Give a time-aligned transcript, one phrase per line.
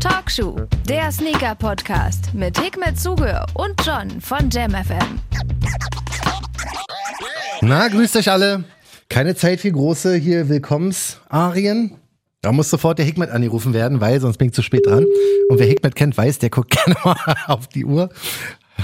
[0.00, 0.56] Talkshow,
[0.88, 5.20] der Sneaker-Podcast mit Hikmet Zuge und John von JamFM.
[7.60, 8.64] Na, grüßt euch alle.
[9.08, 11.96] Keine Zeit für große hier Willkommensarien.
[12.42, 15.04] Da muss sofort der Hikmet angerufen werden, weil sonst bin ich zu spät dran.
[15.50, 17.16] Und wer Hikmet kennt, weiß, der guckt gerne mal
[17.46, 18.08] auf die Uhr.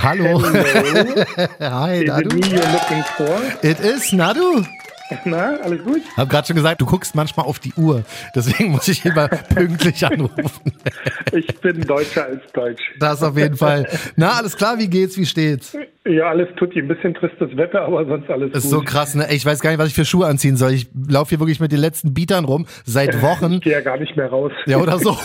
[0.03, 0.43] Hallo.
[0.43, 1.25] Hello.
[1.61, 2.35] Hi, Is it Nadu.
[2.35, 3.41] me you're looking for?
[3.63, 4.67] It is Nadu.
[5.25, 6.03] Na, alles gut?
[6.17, 8.05] Hab gerade schon gesagt, du guckst manchmal auf die Uhr.
[8.35, 10.73] Deswegen muss ich immer pünktlich anrufen.
[11.33, 12.83] Ich bin Deutscher als Deutsch.
[12.99, 13.89] Das auf jeden Fall.
[14.17, 15.77] Na, alles klar, wie geht's, wie steht's?
[16.09, 18.81] Ja, alles tut ein bisschen tristes Wetter, aber sonst alles Das ist gut.
[18.81, 19.27] so krass, ne?
[19.33, 20.73] Ich weiß gar nicht, was ich für Schuhe anziehen soll.
[20.73, 23.55] Ich laufe hier wirklich mit den letzten Bietern rum, seit Wochen.
[23.55, 24.53] Ich gehe ja gar nicht mehr raus.
[24.67, 25.17] Ja, oder so.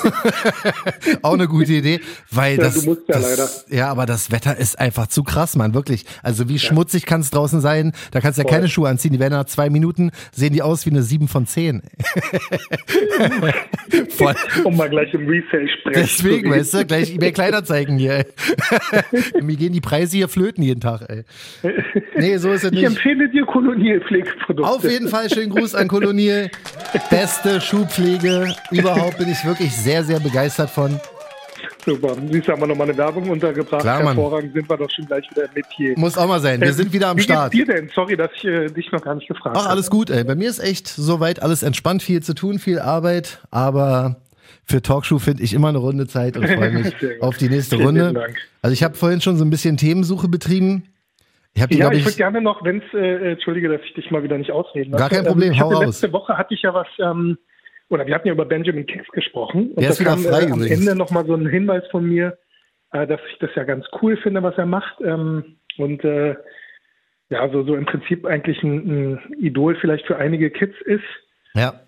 [1.21, 1.99] Auch eine gute Idee.
[2.31, 5.55] Weil Ja, das, du musst ja das, Ja, aber das Wetter ist einfach zu krass,
[5.55, 5.73] Mann.
[5.73, 6.05] Wirklich.
[6.23, 7.91] Also wie schmutzig kann es draußen sein?
[8.11, 8.57] Da kannst du ja Voll.
[8.57, 9.13] keine Schuhe anziehen.
[9.13, 11.81] Die werden nach zwei Minuten, sehen die aus wie eine 7 von 10.
[14.09, 14.33] Voll.
[14.63, 15.93] Um mal gleich im Resale sprechen.
[16.01, 18.25] Deswegen, weißt du, gleich eBay Kleiderzeigen hier, ey.
[19.41, 21.23] Mir gehen die Preise hier flöten jeden Tag, ey.
[22.17, 22.85] Nee, so ist es Ich nicht.
[22.85, 24.69] empfehle dir Kolonialpflegeprodukte.
[24.71, 26.49] Auf jeden Fall schönen Gruß an Kolonial.
[27.09, 28.53] Beste Schuhpflege.
[28.71, 30.99] Überhaupt bin ich wirklich sehr, sehr begeistert von.
[31.83, 32.15] Super.
[32.31, 33.81] Siehst du, haben wir nochmal eine Werbung untergebracht.
[33.81, 34.15] Klar, Mann.
[34.15, 35.93] Hervorragend sind wir doch schon gleich wieder im Metier.
[35.97, 36.61] Muss auch mal sein.
[36.61, 37.51] Wir Äh, sind wieder am Wie Start.
[37.51, 37.89] geht's dir denn?
[37.95, 39.71] Sorry, dass ich äh, dich noch gar nicht gefragt Ach, habe.
[39.71, 40.23] alles gut, ey.
[40.23, 44.20] Bei mir ist echt soweit alles entspannt, viel zu tun, viel Arbeit, aber
[44.65, 47.87] für Talkshow finde ich immer eine Runde Zeit und freue mich auf die nächste Vielen
[47.87, 48.13] Runde.
[48.13, 48.37] Dank.
[48.61, 50.83] Also ich habe vorhin schon so ein bisschen Themensuche betrieben.
[51.53, 53.93] Ich die, Ja, glaube ich würde ich, gerne noch, wenn es, äh, entschuldige, dass ich
[53.93, 55.15] dich mal wieder nicht ausreden Gar lasse.
[55.15, 56.01] kein Problem, Ähm, ich hau hatte raus.
[56.01, 57.37] Letzte Woche hatte ich ja was, ähm,
[57.89, 59.71] oder wir hatten ja über Benjamin Kicks gesprochen.
[59.73, 60.61] Und Der ist da kam frei äh, am.
[60.63, 62.37] Ende nochmal so ein Hinweis von mir,
[62.93, 65.01] äh, dass ich das ja ganz cool finde, was er macht.
[65.03, 66.35] Ähm, und äh,
[67.29, 71.03] ja, so, so im Prinzip eigentlich ein, ein Idol vielleicht für einige Kids ist.
[71.53, 71.81] ja,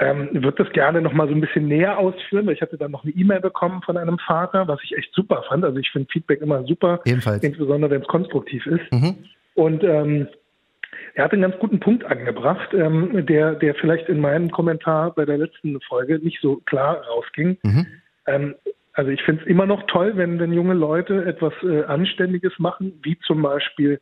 [0.00, 2.92] Ähm, wird das gerne noch mal so ein bisschen näher ausführen, weil ich hatte dann
[2.92, 5.64] noch eine E-Mail bekommen von einem Vater, was ich echt super fand.
[5.64, 7.42] Also ich finde Feedback immer super, ebenfalls.
[7.42, 8.92] insbesondere wenn es konstruktiv ist.
[8.92, 9.16] Mhm.
[9.54, 10.28] Und ähm,
[11.14, 15.24] er hat einen ganz guten Punkt angebracht, ähm, der, der vielleicht in meinem Kommentar bei
[15.24, 17.58] der letzten Folge nicht so klar rausging.
[17.64, 17.86] Mhm.
[18.26, 18.54] Ähm,
[18.92, 23.00] also ich finde es immer noch toll, wenn, wenn junge Leute etwas äh, Anständiges machen,
[23.02, 24.00] wie zum Beispiel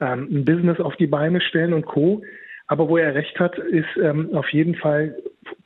[0.00, 2.22] ähm, ein Business auf die Beine stellen und Co.
[2.68, 5.14] Aber wo er recht hat, ist ähm, auf jeden Fall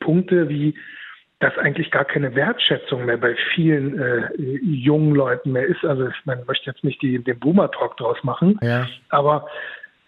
[0.00, 0.74] Punkte wie,
[1.38, 5.84] dass eigentlich gar keine Wertschätzung mehr bei vielen äh, jungen Leuten mehr ist.
[5.84, 8.86] Also ich meine, ich möchte jetzt nicht die, den Boomer-Talk draus machen, Ja.
[9.08, 9.46] aber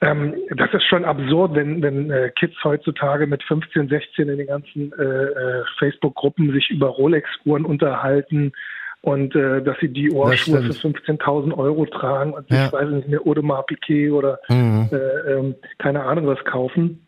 [0.03, 4.47] ähm, das ist schon absurd, wenn, wenn äh, Kids heutzutage mit 15, 16 in den
[4.49, 8.53] ganzen äh, äh, Facebook-Gruppen sich über Rolex-Uhren unterhalten
[9.03, 10.99] und äh, dass sie die Ohrschuhe für stimmt.
[11.01, 12.67] 15.000 Euro tragen und Ja.
[12.67, 14.89] ich weiß nicht, eine Audemars Piquet oder Mhm.
[14.93, 17.05] äh, ähm, keine Ahnung was kaufen.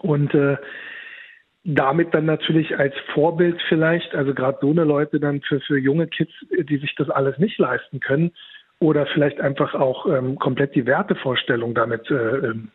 [0.00, 0.56] Und äh,
[1.64, 6.06] damit dann natürlich als Vorbild vielleicht, also gerade so eine Leute dann für, für junge
[6.06, 8.32] Kids, die sich das alles nicht leisten können
[8.78, 12.68] oder vielleicht einfach auch ähm, komplett die Wertevorstellung damit, äh, ähm,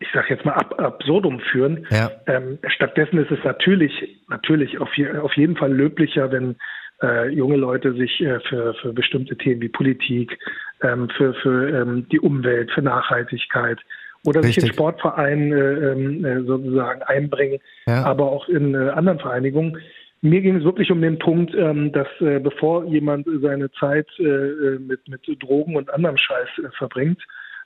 [0.00, 1.86] ich sage jetzt mal, ab, absurdum führen.
[1.90, 2.10] Ja.
[2.26, 6.56] Ähm, stattdessen ist es natürlich, natürlich auf, je, auf jeden Fall löblicher, wenn
[7.02, 10.38] äh, junge Leute sich äh, für, für bestimmte Themen wie Politik,
[10.82, 13.78] ähm, für, für ähm, die Umwelt, für Nachhaltigkeit
[14.26, 14.76] oder sich in Richtig.
[14.76, 18.04] Sportvereinen äh, ähm, äh, sozusagen einbringen, Ja.
[18.04, 19.78] aber auch in äh, anderen Vereinigungen.
[20.20, 24.24] Mir ging es wirklich um den Punkt, ähm, dass äh, bevor jemand seine Zeit äh,
[24.24, 27.22] äh, mit, mit Drogen und anderem Scheiß äh, verbringt,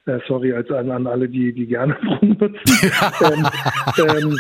[0.07, 2.93] äh, sorry als an, an alle, die, die gerne Drogen nutzen,
[3.25, 3.47] ähm,
[3.99, 4.39] ähm,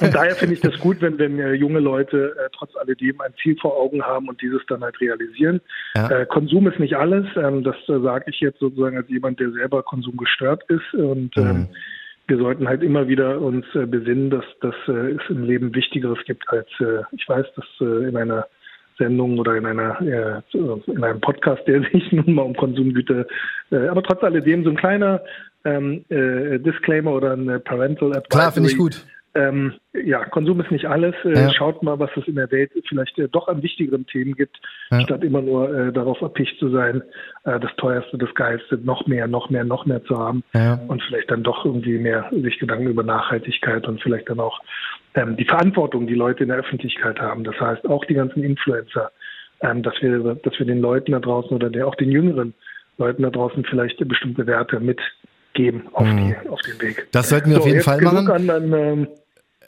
[0.00, 3.34] und daher finde ich das gut, wenn, wenn äh, junge Leute äh, trotz alledem ein
[3.42, 5.60] Ziel vor Augen haben und dieses dann halt realisieren.
[5.94, 6.08] Ja.
[6.10, 7.26] Äh, Konsum ist nicht alles.
[7.36, 10.94] Ähm, das äh, sage ich jetzt sozusagen als jemand, der selber konsumgestört ist.
[10.94, 11.42] Und Mhm.
[11.42, 11.68] ähm,
[12.28, 16.18] wir sollten halt immer wieder uns äh, besinnen, dass, dass äh, es im Leben Wichtigeres
[16.26, 16.68] gibt als,
[17.12, 18.46] ich weiß, dass in einer
[18.98, 20.56] Sendung oder in einer äh,
[20.90, 23.26] in einem Podcast, der sich nun mal um Konsumgüter,
[23.70, 25.20] äh, aber trotz alledem so ein kleiner
[25.64, 28.28] ähm, äh, Disclaimer oder ein Parental Advisory.
[28.30, 29.04] Klar, finde ich gut.
[29.34, 31.14] Ähm, ja, Konsum ist nicht alles.
[31.24, 31.52] Äh, Ja.
[31.52, 34.58] Schaut mal, was es in der Welt vielleicht äh, doch an wichtigeren Themen gibt,
[34.90, 35.00] Ja.
[35.02, 37.02] statt immer nur äh, darauf erpicht zu sein,
[37.44, 40.80] das teuerste, das geilste, noch mehr, noch mehr, noch mehr zu haben Ja.
[40.88, 44.60] und vielleicht dann doch irgendwie mehr sich Gedanken über Nachhaltigkeit und vielleicht dann auch
[45.18, 47.44] ähm, die Verantwortung, die Leute in der Öffentlichkeit haben.
[47.44, 49.10] Das heißt auch die ganzen Influencer,
[49.60, 52.54] ähm, dass wir, dass wir den Leuten da draußen oder der, auch den jüngeren
[52.98, 56.98] Leuten da draußen vielleicht bestimmte Werte mitgeben auf, die, auf den Weg.
[56.98, 57.08] Mhm.
[57.12, 58.30] Das sollten wir auf jeden Fall machen.
[58.30, 59.08] An, an, ähm,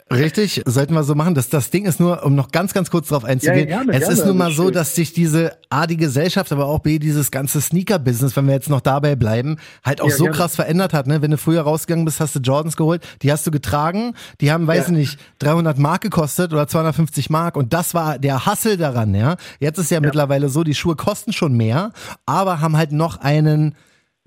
[0.09, 1.35] Richtig, sollten wir so machen.
[1.35, 3.69] Das, das Ding ist nur, um noch ganz, ganz kurz drauf einzugehen.
[3.69, 4.13] Ja, gerne, es gerne.
[4.13, 7.61] ist nun mal so, dass sich diese A, die Gesellschaft, aber auch B, dieses ganze
[7.61, 10.37] Sneaker-Business, wenn wir jetzt noch dabei bleiben, halt auch ja, so gerne.
[10.37, 11.07] krass verändert hat.
[11.07, 11.21] Ne?
[11.21, 14.67] Wenn du früher rausgegangen bist, hast du Jordans geholt, die hast du getragen, die haben,
[14.67, 19.15] weiß ich nicht, 300 Mark gekostet oder 250 Mark und das war der Hassel daran.
[19.15, 21.91] Ja, Jetzt ist ja, mittlerweile so, die Schuhe kosten schon mehr,
[22.25, 23.75] aber haben halt noch einen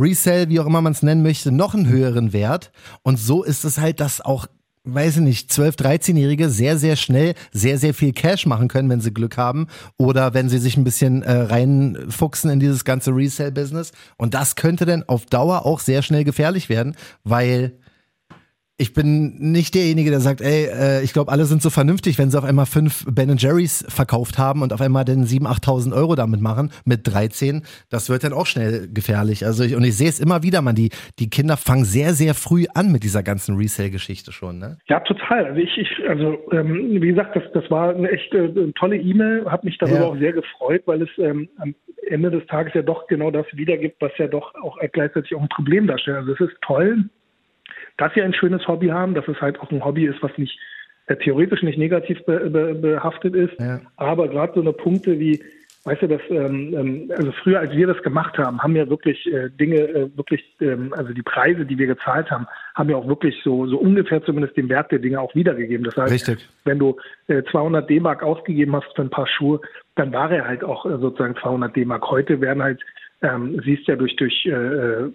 [0.00, 2.72] Resell, wie auch immer man es nennen möchte, noch einen höheren Wert.
[3.02, 4.46] Und so ist es halt, dass auch
[4.84, 9.00] weiß ich nicht, 12-, 13-Jährige sehr, sehr schnell sehr, sehr viel Cash machen können, wenn
[9.00, 9.66] sie Glück haben
[9.96, 13.92] oder wenn sie sich ein bisschen äh, reinfuchsen in dieses ganze Resale-Business.
[14.16, 17.78] Und das könnte dann auf Dauer auch sehr schnell gefährlich werden, weil
[18.76, 22.30] ich bin nicht derjenige, der sagt, ey, äh, ich glaube, alle sind so vernünftig, wenn
[22.30, 26.16] sie auf einmal fünf Ben Jerry's verkauft haben und auf einmal dann 7.000, 8.000 Euro
[26.16, 27.62] damit machen, mit 13.
[27.88, 29.46] Das wird dann auch schnell gefährlich.
[29.46, 30.90] Also ich, und ich sehe es immer wieder, man, die,
[31.20, 34.78] die Kinder fangen sehr, sehr früh an mit dieser ganzen Resale-Geschichte schon, ne?
[34.88, 35.46] Ja, total.
[35.46, 39.44] Also ich, ich also ähm, wie gesagt, das, das war eine echt äh, tolle E-Mail,
[39.48, 40.04] habe mich darüber ja.
[40.04, 41.76] auch sehr gefreut, weil es ähm, am
[42.08, 45.48] Ende des Tages ja doch genau das wiedergibt, was ja doch auch gleichzeitig auch ein
[45.48, 46.16] Problem darstellt.
[46.16, 47.04] Also es ist toll,
[47.96, 50.58] dass wir ein schönes Hobby haben, dass es halt auch ein Hobby ist, was nicht
[51.06, 53.58] äh, theoretisch nicht negativ be, be, behaftet ist.
[53.60, 53.80] Ja.
[53.96, 55.42] Aber gerade so eine Punkte wie,
[55.84, 59.26] weißt du, dass ähm, ähm, also früher, als wir das gemacht haben, haben ja wirklich
[59.30, 63.06] äh, Dinge, äh, wirklich, ähm, also die Preise, die wir gezahlt haben, haben ja auch
[63.06, 65.84] wirklich so so ungefähr zumindest den Wert der Dinge auch wiedergegeben.
[65.84, 66.48] Das heißt, Richtig.
[66.64, 66.96] wenn du
[67.28, 69.60] äh, 200 D-Mark ausgegeben hast für ein paar Schuhe,
[69.94, 72.10] dann war er halt auch äh, sozusagen 200 D-Mark.
[72.10, 72.80] Heute werden halt
[73.24, 75.10] ähm, siehst ja durch, durch äh, äh,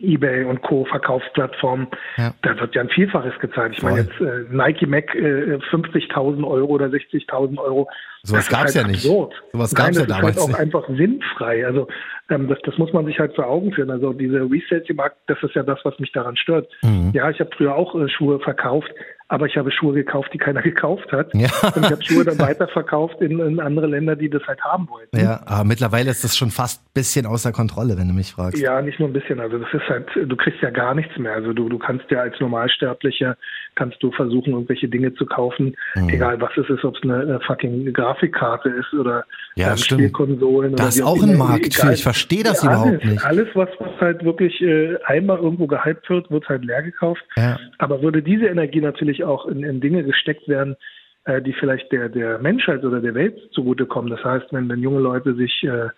[0.00, 0.84] eBay und Co.
[0.86, 1.86] Verkaufsplattformen,
[2.16, 2.34] ja.
[2.42, 3.74] da wird ja ein Vielfaches gezahlt.
[3.76, 7.88] Ich meine jetzt äh, Nike Mac äh, 50.000 Euro oder 60.000 Euro.
[8.24, 9.04] Sowas gab es halt ja nicht.
[9.04, 9.34] Absurd.
[9.52, 11.64] Sowas gab es ja damals ist halt auch einfach sinnfrei.
[11.66, 11.88] Also
[12.28, 13.90] ähm, das, das muss man sich halt vor Augen führen.
[13.90, 16.68] Also diese Resale-Markt, das ist ja das, was mich daran stört.
[16.82, 17.10] Mhm.
[17.14, 18.92] Ja, ich habe früher auch äh, Schuhe verkauft,
[19.32, 21.32] aber ich habe Schuhe gekauft, die keiner gekauft hat.
[21.32, 21.48] Ja.
[21.74, 25.18] Und ich habe Schuhe dann weiterverkauft in, in, andere Länder, die das halt haben wollten.
[25.18, 28.60] Ja, aber mittlerweile ist das schon fast ein bisschen außer Kontrolle, wenn du mich fragst.
[28.60, 29.40] Ja, nicht nur ein bisschen.
[29.40, 31.32] Also das ist halt, du kriegst ja gar nichts mehr.
[31.32, 33.38] Also du, du kannst ja als Normalsterblicher,
[33.74, 36.10] kannst du versuchen, irgendwelche Dinge zu kaufen, mhm.
[36.10, 39.24] egal was es ist, ob es eine, eine fucking Grafikkarte ist oder
[39.54, 40.76] ja, ähm, Spielkonsolen.
[40.76, 41.90] Das ist auch ein Markt für.
[41.94, 43.24] Ich verstehe das ja, überhaupt alles, nicht.
[43.24, 47.22] Alles, was, was halt wirklich äh, einmal irgendwo gehypt wird, wird halt leer gekauft.
[47.36, 47.58] Ja.
[47.78, 50.76] Aber würde diese Energie natürlich auch in, in Dinge gesteckt werden,
[51.24, 54.10] äh, die vielleicht der, der Menschheit oder der Welt zugutekommen.
[54.10, 55.88] Das heißt, wenn, wenn junge Leute sich, äh,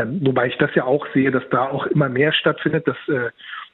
[0.00, 3.30] äh, wobei ich das ja auch sehe, dass da auch immer mehr stattfindet, dass äh,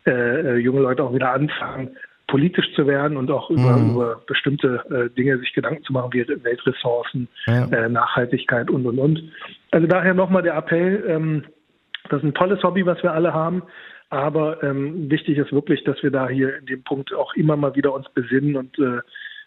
[0.07, 1.97] äh, junge Leute auch wieder anfangen,
[2.27, 3.95] politisch zu werden und auch über, mhm.
[3.95, 7.67] über bestimmte äh, Dinge sich Gedanken zu machen, wie Weltressourcen, ja.
[7.67, 9.23] äh, Nachhaltigkeit und, und, und.
[9.71, 11.45] Also daher nochmal der Appell, ähm,
[12.09, 13.63] das ist ein tolles Hobby, was wir alle haben.
[14.11, 17.75] Aber ähm, wichtig ist wirklich, dass wir da hier in dem Punkt auch immer mal
[17.75, 19.01] wieder uns besinnen und äh,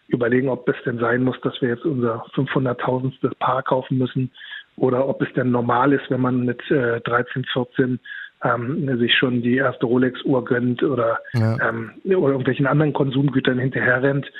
[0.08, 3.30] überlegen, ob es denn sein muss, dass wir jetzt unser 500.000.
[3.38, 4.30] Paar kaufen müssen
[4.76, 8.00] oder ob es denn normal ist, wenn man mit äh, 13, 14
[8.44, 11.56] ähm, sich schon die erste Rolex-Uhr gönnt oder, ja.
[11.68, 14.30] ähm, oder irgendwelchen anderen Konsumgütern hinterherrennt.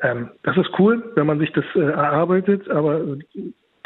[0.00, 3.16] Ähm, das ist cool, wenn man sich das äh, erarbeitet, aber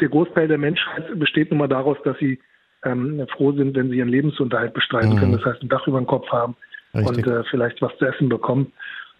[0.01, 2.39] der Großteil der Menschheit besteht nun mal daraus, dass sie
[2.83, 5.17] ähm, froh sind, wenn sie ihren Lebensunterhalt bestreiten mhm.
[5.17, 5.31] können.
[5.33, 6.55] Das heißt, ein Dach über dem Kopf haben
[6.93, 7.25] Richtig.
[7.25, 8.71] und äh, vielleicht was zu essen bekommen.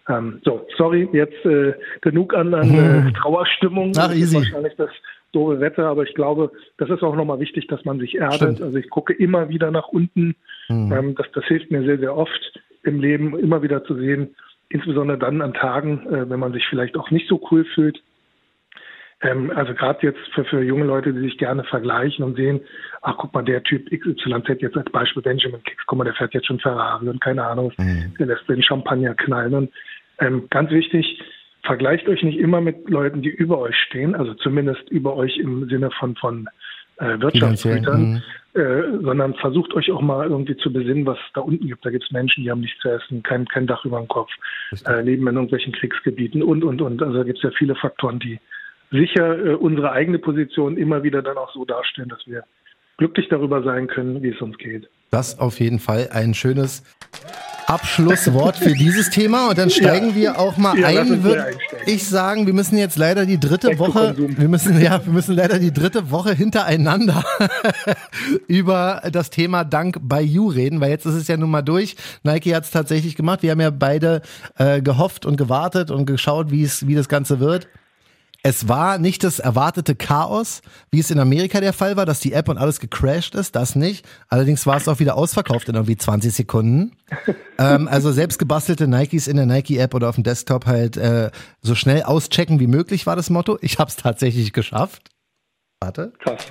[0.08, 3.14] Ähm, so, sorry, jetzt äh, genug an, an mhm.
[3.20, 3.92] Trauerstimmung.
[3.96, 4.20] Ach, easy.
[4.20, 4.90] Das ist wahrscheinlich das
[5.32, 8.36] doofe Wetter, aber ich glaube, das ist auch nochmal wichtig, dass man sich erdet.
[8.36, 8.62] Stimmt.
[8.62, 10.34] Also ich gucke immer wieder nach unten.
[10.68, 10.92] Mhm.
[10.92, 14.34] Ähm, das, das hilft mir sehr, sehr oft im Leben, immer wieder zu sehen,
[14.70, 18.02] insbesondere dann an Tagen, äh, wenn man sich vielleicht auch nicht so cool fühlt.
[19.22, 22.60] Ähm, also gerade jetzt für, für junge Leute, die sich gerne vergleichen und sehen,
[23.02, 26.32] ach guck mal, der Typ XYZ jetzt als Beispiel Benjamin Kicks, guck mal, der fährt
[26.32, 28.14] jetzt schon Ferrari und keine Ahnung, mhm.
[28.18, 29.54] der lässt den Champagner knallen.
[29.54, 29.72] Und
[30.20, 31.20] ähm, ganz wichtig,
[31.64, 35.68] vergleicht euch nicht immer mit Leuten, die über euch stehen, also zumindest über euch im
[35.68, 36.48] Sinne von, von
[36.96, 38.22] äh, Wirtschaftsgütern,
[38.54, 38.60] mhm.
[38.60, 41.84] äh, sondern versucht euch auch mal irgendwie zu besinnen, was es da unten gibt.
[41.84, 44.30] Da gibt es Menschen, die haben nichts zu essen, kein, kein Dach über dem Kopf,
[44.86, 47.02] äh, leben in irgendwelchen Kriegsgebieten und, und, und.
[47.02, 48.40] Also da gibt es ja viele Faktoren, die
[48.90, 52.44] sicher äh, unsere eigene Position immer wieder dann auch so darstellen, dass wir
[52.98, 54.88] glücklich darüber sein können, wie es uns geht.
[55.10, 56.84] Das auf jeden Fall ein schönes
[57.66, 60.14] Abschlusswort für dieses Thema und dann steigen ja.
[60.14, 61.56] wir auch mal ja, ein, würde
[61.86, 65.58] ich sagen, wir müssen jetzt leider die dritte Woche, wir müssen ja, wir müssen leider
[65.58, 67.24] die dritte Woche hintereinander
[68.48, 71.96] über das Thema Dank bei You reden, weil jetzt ist es ja nun mal durch.
[72.24, 73.42] Nike hat es tatsächlich gemacht.
[73.42, 74.22] Wir haben ja beide
[74.58, 77.68] äh, gehofft und gewartet und geschaut, wie es, wie das Ganze wird.
[78.42, 82.32] Es war nicht das erwartete Chaos, wie es in Amerika der Fall war, dass die
[82.32, 84.06] App und alles gecrashed ist, das nicht.
[84.28, 86.96] Allerdings war es auch wieder ausverkauft in irgendwie 20 Sekunden.
[87.58, 91.30] ähm, also selbst gebastelte Nikes in der Nike-App oder auf dem Desktop halt äh,
[91.60, 93.58] so schnell auschecken wie möglich war das Motto.
[93.60, 95.10] Ich habe es tatsächlich geschafft.
[95.80, 96.12] Warte.
[96.18, 96.46] Krass.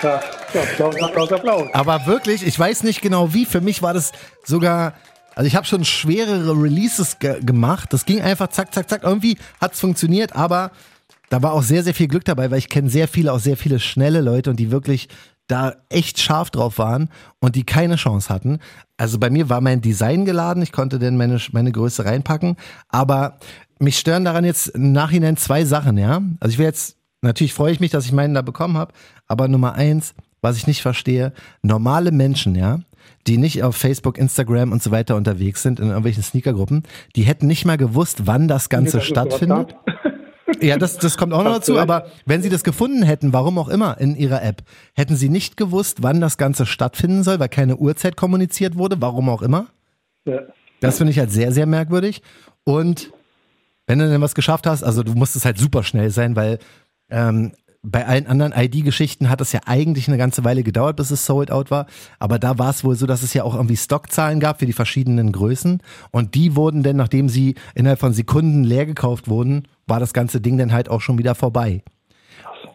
[0.00, 0.24] Krass.
[0.54, 1.68] Applaus, Applaus, Applaus.
[1.72, 3.46] Aber wirklich, ich weiß nicht genau wie.
[3.46, 4.12] Für mich war das
[4.44, 4.94] sogar
[5.36, 7.92] also ich habe schon schwerere Releases ge gemacht.
[7.92, 9.04] Das ging einfach zack, zack, zack.
[9.04, 10.72] Irgendwie hat's funktioniert, aber
[11.30, 13.56] da war auch sehr, sehr viel Glück dabei, weil ich kenne sehr viele, auch sehr
[13.56, 15.08] viele schnelle Leute und die wirklich
[15.48, 17.08] da echt scharf drauf waren
[17.40, 18.58] und die keine Chance hatten.
[18.96, 22.56] Also bei mir war mein Design geladen, ich konnte dann meine, meine Größe reinpacken,
[22.88, 23.38] aber
[23.78, 26.20] mich stören daran jetzt im Nachhinein zwei Sachen, ja.
[26.40, 28.92] Also ich will jetzt, natürlich freue ich mich, dass ich meinen da bekommen habe,
[29.26, 31.32] aber Nummer eins, was ich nicht verstehe,
[31.62, 32.80] normale Menschen, ja,
[33.26, 36.82] die nicht auf Facebook, Instagram und so weiter unterwegs sind, in irgendwelchen Sneakergruppen,
[37.16, 39.74] die hätten nicht mal gewusst, wann das Ganze stattfindet.
[40.60, 43.68] Ja, das, das kommt auch noch dazu, aber wenn Sie das gefunden hätten, warum auch
[43.68, 44.62] immer, in Ihrer App,
[44.94, 49.28] hätten Sie nicht gewusst, wann das Ganze stattfinden soll, weil keine Uhrzeit kommuniziert wurde, warum
[49.28, 49.66] auch immer?
[50.24, 50.40] Ja.
[50.80, 52.22] Das finde ich halt sehr, sehr merkwürdig.
[52.64, 53.12] Und
[53.86, 56.58] wenn du denn was geschafft hast, also du musst es halt super schnell sein, weil
[57.10, 57.52] ähm,
[57.82, 61.50] bei allen anderen ID-Geschichten hat es ja eigentlich eine ganze Weile gedauert, bis es sold
[61.50, 61.86] out war.
[62.18, 64.72] Aber da war es wohl so, dass es ja auch irgendwie Stockzahlen gab für die
[64.72, 65.80] verschiedenen Größen.
[66.10, 70.40] Und die wurden dann, nachdem sie innerhalb von Sekunden leer gekauft wurden, war das ganze
[70.40, 71.82] Ding dann halt auch schon wieder vorbei.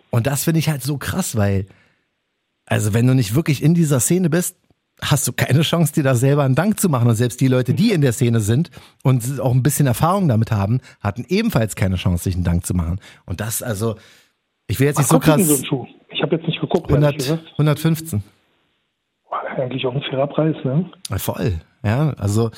[0.09, 1.65] Und das finde ich halt so krass, weil,
[2.65, 4.55] also wenn du nicht wirklich in dieser Szene bist,
[5.01, 7.09] hast du keine Chance, dir da selber einen Dank zu machen.
[7.09, 8.69] Und selbst die Leute, die in der Szene sind
[9.03, 12.73] und auch ein bisschen Erfahrung damit haben, hatten ebenfalls keine Chance, sich einen Dank zu
[12.73, 12.99] machen.
[13.25, 13.97] Und das, also,
[14.67, 15.45] ich will jetzt nicht so krass.
[15.69, 15.87] So?
[16.09, 16.89] Ich habe jetzt nicht geguckt.
[16.89, 18.23] 100, 115.
[19.29, 20.89] War eigentlich auch ein fairer Preis, ne?
[21.17, 21.53] Voll.
[21.83, 22.51] Ja, also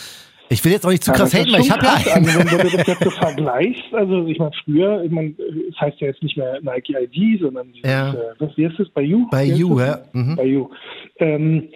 [0.50, 2.27] ich will jetzt auch nicht zu krass ja, haten, weil ich habe ja einen.
[2.27, 5.33] Also, wenn, du das jetzt so vergleichst, also ich meine früher, ich meine,
[5.69, 8.13] es heißt ja jetzt nicht mehr Nike ID, sondern dieses, ja.
[8.13, 9.27] äh, was, wie heißt das, bei You?
[9.31, 10.00] Bei You, ja.
[10.13, 10.35] Mhm.
[10.35, 10.69] Bei You.
[11.17, 11.69] Ähm,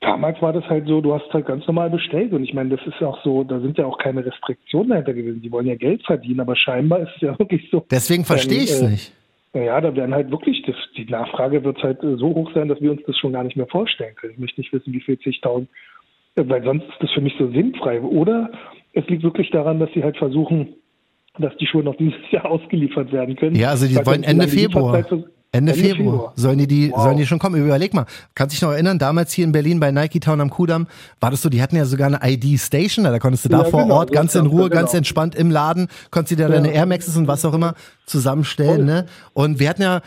[0.00, 2.86] damals war das halt so, du hast halt ganz normal bestellt und ich meine, das
[2.86, 5.40] ist ja auch so, da sind ja auch keine Restriktionen dahinter gewesen.
[5.40, 7.86] Die wollen ja Geld verdienen, aber scheinbar ist es ja wirklich so.
[7.90, 9.12] Deswegen verstehe ich es äh, nicht.
[9.54, 12.90] Naja, da werden halt wirklich, das, die Nachfrage wird halt so hoch sein, dass wir
[12.90, 14.32] uns das schon gar nicht mehr vorstellen können.
[14.32, 15.68] Ich möchte nicht wissen, wie viel zigtausend,
[16.36, 18.00] äh, weil sonst ist das für mich so sinnfrei.
[18.00, 18.50] Oder
[18.94, 20.74] es liegt wirklich daran, dass sie halt versuchen,
[21.38, 23.56] dass die Schuhe noch dieses Jahr ausgeliefert werden können.
[23.56, 25.04] Ja, also die wollen Ende Februar.
[25.54, 26.12] Ende, Ende Februar.
[26.12, 26.32] Februar.
[26.34, 27.02] Sollen die, die wow.
[27.02, 27.62] sollen die schon kommen?
[27.62, 28.06] Überleg mal.
[28.34, 30.86] Kannst dich noch erinnern, damals hier in Berlin bei Nike Town am Kudamm,
[31.20, 33.82] war das so, die hatten ja sogar eine ID-Station, da konntest du da ja, vor
[33.82, 34.80] genau, Ort ganz in Ruhe, genau.
[34.80, 36.48] ganz entspannt im Laden, konntest du dir ja.
[36.48, 37.74] deine Air Maxes und was auch immer
[38.06, 39.06] zusammenstellen, ne?
[39.34, 40.00] Und wir hatten ja,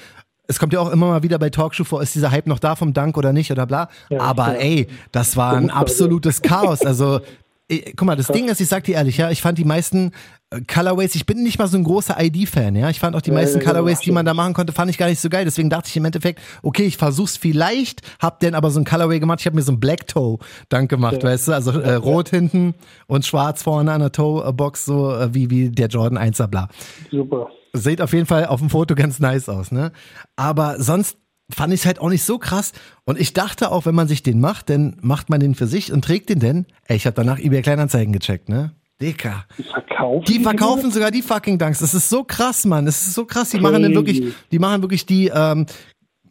[0.48, 2.76] es kommt ja auch immer mal wieder bei Talkshow vor, ist dieser Hype noch da
[2.76, 3.90] vom Dank oder nicht oder bla.
[4.10, 6.82] Ja, Aber ey, das war ein absolutes Chaos.
[6.82, 7.22] Also
[7.68, 10.12] guck mal, das Ding ist, ich sag dir ehrlich, ja, ich fand die meisten
[10.52, 12.90] äh, Colorways, ich bin nicht mal so ein großer ID-Fan, ja.
[12.90, 15.08] Ich fand auch die meisten ja, Colorways, die man da machen konnte, fand ich gar
[15.08, 15.46] nicht so geil.
[15.46, 19.20] Deswegen dachte ich im Endeffekt, okay, ich versuch's vielleicht, hab denn aber so ein Colorway
[19.20, 19.40] gemacht.
[19.40, 20.38] Ich habe mir so ein Black Toe
[20.70, 21.30] Dank gemacht, ja.
[21.30, 22.76] weißt du, also äh, rot hinten
[23.08, 26.70] und schwarz vorne an der Toe-Box, so äh, wie, wie der Jordan 1er bla.
[27.10, 27.50] Super.
[27.74, 29.92] Sieht auf jeden Fall auf dem Foto ganz nice aus, ne?
[30.38, 31.18] Aber sonst
[31.50, 32.74] fand ich es halt auch nicht so krass.
[33.06, 35.92] Und ich dachte auch, wenn man sich den macht, dann macht man den für sich
[35.92, 36.66] und trägt den denn.
[36.88, 38.72] Ey, ich habe danach eBay Kleinanzeigen gecheckt, ne?
[39.02, 39.46] Dicker.
[39.58, 41.80] Die verkaufen, die verkaufen sogar die fucking Dunks.
[41.80, 42.86] Das ist so krass, Mann.
[42.86, 43.50] Das ist so krass.
[43.50, 45.66] Die machen dann wirklich, die machen wirklich die, ähm,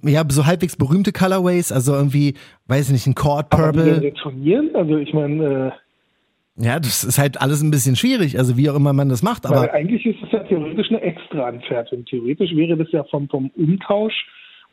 [0.02, 2.34] ja, so halbwegs berühmte Colorways, also irgendwie,
[2.66, 3.82] weiß ich nicht, ein Cord Purple.
[3.82, 5.72] Aber Also ich meine,
[6.58, 9.22] äh, ja, das ist halt alles ein bisschen schwierig, also wie auch immer man das
[9.22, 9.44] macht.
[9.44, 12.04] Aber eigentlich ist es ja theoretisch eine Extra-Anfertigung.
[12.04, 14.14] Theoretisch wäre das ja vom, vom Umtausch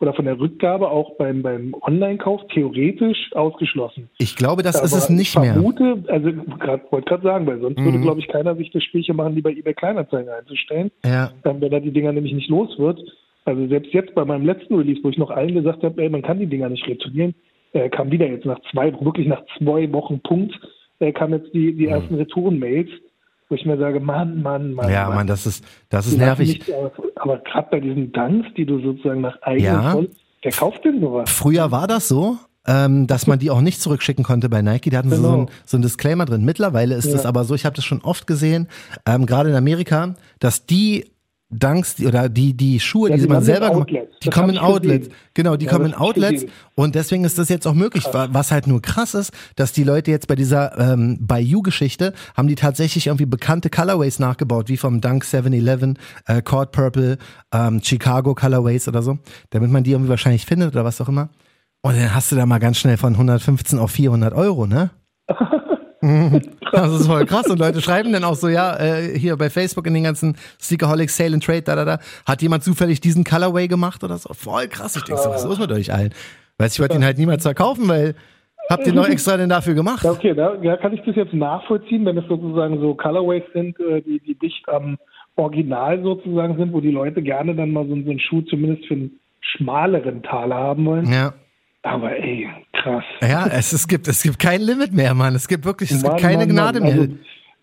[0.02, 4.10] oder von der Rückgabe auch beim, beim Online-Kauf theoretisch ausgeschlossen.
[4.18, 5.52] Ich glaube, das Aber ist es nicht mehr.
[5.52, 7.86] Ich vermute, also grad, wollte gerade sagen, weil sonst mhm.
[7.86, 10.92] würde, glaube ich, keiner sich das Spielchen machen, die bei eBay Kleinanzeigen einzustellen.
[11.06, 11.32] Ja.
[11.44, 13.00] Dann, wenn er die Dinger nämlich nicht los wird.
[13.46, 16.24] Also selbst jetzt bei meinem letzten Release, wo ich noch allen gesagt habe, ey, man
[16.24, 17.36] kann die Dinger nicht retournieren,
[17.74, 20.60] äh, kam wieder jetzt nach zwei, wirklich nach zwei Wochen Punkt,
[21.00, 21.94] äh, kamen jetzt die, die mhm.
[21.94, 22.90] ersten Retouren-Mails
[23.52, 24.90] wo ich mir sage, Mann, Mann, Mann.
[24.90, 26.60] Ja, Mann, Mann das ist, das ist nervig.
[26.60, 26.72] Nicht,
[27.16, 29.92] aber gerade bei diesen Dunks, die du sozusagen nach eigenen ja.
[29.92, 30.10] Voll,
[30.42, 31.30] wer kauft denn sowas?
[31.30, 32.38] Früher war das so.
[32.68, 34.92] Ähm, dass man die auch nicht zurückschicken konnte bei Nike.
[34.92, 35.22] Da hatten genau.
[35.22, 36.46] sie so ein, so ein Disclaimer drin.
[36.46, 37.28] Mittlerweile ist es ja.
[37.28, 38.68] aber so, ich habe das schon oft gesehen,
[39.08, 41.12] ähm, gerade in Amerika, dass die
[41.52, 44.58] Dunks oder die die Schuhe, ja, die, die man selber gemacht die das kommen in
[44.58, 45.08] Outlets.
[45.08, 45.22] Gesehen.
[45.34, 48.06] Genau, die ja, kommen in Outlets und deswegen ist das jetzt auch möglich.
[48.06, 52.56] Was halt nur krass ist, dass die Leute jetzt bei dieser ähm, Bayou-Geschichte haben die
[52.56, 55.96] tatsächlich irgendwie bekannte Colorways nachgebaut, wie vom Dunk 711,
[56.28, 57.18] äh, Cord Purple,
[57.54, 61.30] ähm, Chicago Colorways oder so, damit man die irgendwie wahrscheinlich findet oder was auch immer.
[61.82, 64.92] Und dann hast du da mal ganz schnell von 115 auf 400 Euro, ne?
[66.72, 67.48] Das ist voll krass.
[67.48, 71.18] Und Leute schreiben dann auch so, ja, äh, hier bei Facebook in den ganzen Sneakerholics
[71.18, 74.34] Sale and Trade, da, da, da, hat jemand zufällig diesen Colorway gemacht oder so?
[74.34, 74.96] Voll krass.
[74.96, 76.14] Ich denke so, was ist los mit euch allen?
[76.58, 78.16] Weiß ich wollte ihn halt niemals verkaufen, weil
[78.70, 80.04] habt ihr noch extra denn dafür gemacht?
[80.04, 83.80] Ja, okay, da, ja, kann ich das jetzt nachvollziehen, wenn es sozusagen so Colorways sind,
[83.80, 84.98] äh, die, die dicht am
[85.36, 88.94] Original sozusagen sind, wo die Leute gerne dann mal so, so einen Schuh zumindest für
[88.94, 91.12] einen schmaleren Taler haben wollen.
[91.12, 91.34] Ja.
[91.84, 93.04] Aber ey, krass.
[93.22, 95.34] Ja, es, es gibt, es gibt kein Limit mehr, Mann.
[95.36, 96.90] Es gibt wirklich, es Mann, gibt keine Mann, Gnade Mann.
[96.94, 97.02] mehr.
[97.02, 97.14] Also,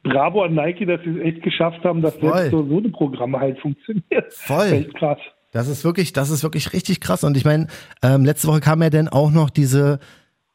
[0.05, 2.33] Bravo an Nike, dass sie es echt geschafft haben, dass Voll.
[2.33, 4.25] selbst so, so eine Programme halt funktionieren.
[4.31, 4.67] Voll.
[4.73, 5.19] Echt krass.
[5.53, 7.25] Das ist wirklich, das ist wirklich richtig krass.
[7.25, 7.67] Und ich meine,
[8.03, 9.99] ähm, letzte Woche kam ja dann auch noch diese,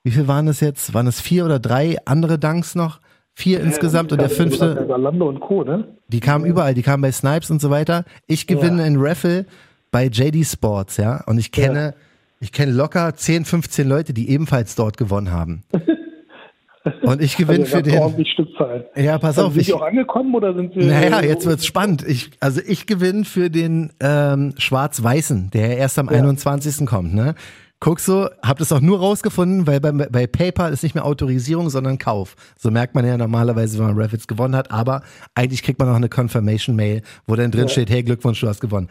[0.03, 0.93] wie viel waren das jetzt?
[0.93, 2.99] Waren es vier oder drei andere Dunks noch?
[3.33, 5.87] Vier insgesamt und der Ja, fünfte, Zalando und Co., ne?
[6.07, 8.05] die kamen überall, die kamen bei Snipes und so weiter.
[8.27, 8.87] Ich gewinne Ja.
[8.87, 9.45] in Raffle
[9.91, 11.23] bei JD Sports, ja.
[11.25, 11.95] Und ich kenne,
[12.43, 15.63] ich kenne locker 10, 15 Leute, die ebenfalls dort gewonnen haben.
[17.01, 18.25] Und ich gewinne Also, für den.
[18.25, 18.83] Stückzahlen.
[18.97, 20.85] Ja, pass Also, auf, sind ich, die auch angekommen oder sind sie.
[20.85, 22.05] Naja, äh, jetzt wird's spannend.
[22.05, 26.85] Ich, also ich gewinne für den ähm, Schwarz-Weißen, der erst am 21.
[26.85, 27.13] kommt.
[27.13, 27.35] Ne?
[27.79, 31.69] Guck so, hab das auch nur rausgefunden, weil bei, bei PayPal ist nicht mehr Autorisierung,
[31.69, 32.35] sondern Kauf.
[32.57, 34.69] So merkt man ja normalerweise, wenn man Raffles gewonnen hat.
[34.69, 35.03] Aber
[35.35, 38.89] eigentlich kriegt man auch eine Confirmation-Mail, wo dann drin steht, hey Glückwunsch, du hast gewonnen.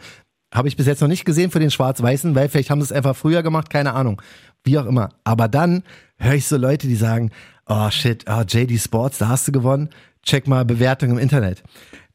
[0.53, 2.91] Habe ich bis jetzt noch nicht gesehen für den Schwarz-Weißen, weil vielleicht haben sie es
[2.91, 4.21] einfach früher gemacht, keine Ahnung.
[4.63, 5.09] Wie auch immer.
[5.23, 5.83] Aber dann
[6.17, 7.31] höre ich so Leute, die sagen,
[7.65, 9.89] oh shit, oh, JD Sports, da hast du gewonnen.
[10.21, 11.63] Check mal Bewertung im Internet.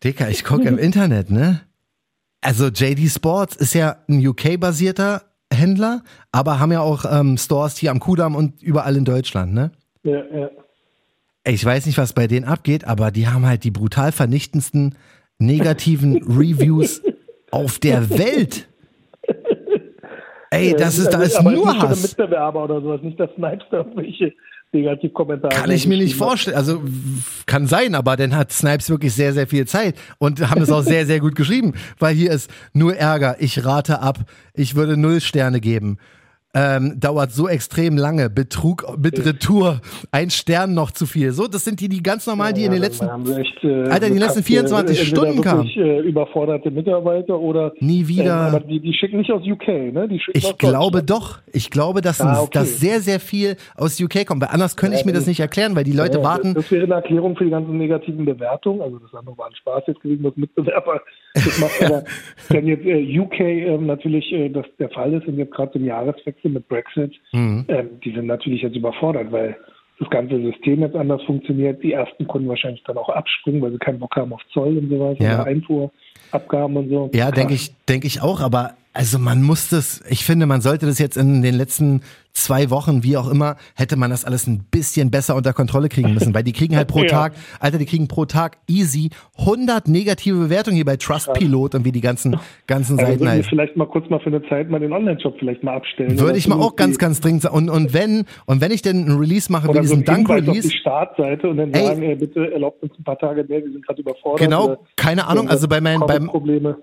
[0.05, 1.63] Dicker, ich gucke im Internet, ne?
[2.41, 7.91] Also JD Sports ist ja ein UK-basierter Händler, aber haben ja auch ähm, Stores hier
[7.91, 9.73] am Kudamm und überall in Deutschland, ne?
[10.05, 10.49] Ja, ja.
[11.45, 14.95] Ich weiß nicht, was bei denen abgeht, aber die haben halt die brutal vernichtendsten
[15.39, 17.03] negativen Reviews
[17.51, 18.69] auf der Welt.
[20.51, 22.03] Ey, das ist, da ist aber nur Hass.
[22.03, 24.33] Mitbewerber oder sowas, nicht, dass Snipes da irgendwelche
[24.73, 26.57] Negativkommentare Kann ich mir nicht vorstellen.
[26.57, 26.83] Also
[27.47, 30.83] kann sein, aber dann hat Snipes wirklich sehr, sehr viel Zeit und haben es auch
[30.83, 33.37] sehr, sehr gut geschrieben, weil hier ist nur Ärger.
[33.41, 34.19] Ich rate ab.
[34.55, 35.99] Ich würde null Sterne geben.
[36.55, 38.31] Ähm, dauert so extrem lange.
[38.31, 39.83] Betrug mit Retour.
[40.13, 41.33] Ein Stern noch zu viel.
[41.33, 43.07] So, das sind die, die ganz normal, die in den Ja, letzten.
[43.39, 48.09] echt, äh, Alter, die letzten bekannte, 24 entweder Stunden wirklich, Äh, überforderte Mitarbeiter oder Nie
[48.09, 48.49] wieder.
[48.49, 50.09] Ähm, aber die, die schicken nicht aus UK, ne?
[50.09, 51.39] Die schicken Ich glaube doch.
[51.53, 52.51] Ich glaube, dass, Ah, okay.
[52.61, 54.41] dass sehr, sehr viel aus UK kommt.
[54.41, 56.55] Weil anders könnte ich mir das nicht erklären, weil die Leute Ja, warten.
[56.55, 58.81] Das, das wäre eine Erklärung für die ganzen negativen Bewertungen.
[58.81, 61.03] Also das andere war ein Spaß jetzt gewesen, was Mitbewerber
[61.35, 61.83] das macht.
[61.85, 62.05] Aber
[62.49, 65.85] wenn jetzt äh, UK ähm, natürlich äh, das der Fall ist und jetzt gerade zum
[65.85, 67.65] Jahreswechsel mit Brexit, Mhm.
[67.69, 69.57] ähm, die sind natürlich jetzt überfordert, weil
[69.99, 71.83] das ganze System jetzt anders funktioniert.
[71.83, 74.89] Die ersten Kunden wahrscheinlich dann auch abspringen, weil sie keinen Bock haben auf Zoll und
[74.89, 75.35] sowas, Ja.
[75.35, 77.11] oder Einfuhrabgaben und so.
[77.15, 80.87] Ja, denke ich, denke ich auch, aber also man muss das, ich finde, man sollte
[80.87, 82.03] das jetzt in den letzten
[82.43, 86.15] zwei Wochen, wie auch immer, hätte man das alles ein bisschen besser unter Kontrolle kriegen
[86.15, 87.09] müssen, weil die kriegen halt pro Ja.
[87.09, 91.93] Tag, Alter, die kriegen pro Tag easy 100 negative Bewertungen hier bei Trustpilot und wie
[91.93, 93.45] die ganzen, ganzen Also Seiten heißen.
[93.51, 96.19] vielleicht mal kurz mal für eine Zeit mal den Online-Shop vielleicht mal abstellen.
[96.19, 97.55] Würde ich mal auch ganz, ganz dringend sagen.
[97.57, 100.69] Und, und wenn, und wenn ich denn einen Release mache, wie so diesen auf Dunk-Release,
[100.69, 101.87] die Startseite und dann Ey.
[101.87, 104.41] sagen, äh, bitte erlaubt uns ein paar Tage mehr, wir sind gerade überfordert.
[104.41, 106.31] Genau, keine Ahnung, also bei meinen- beim-.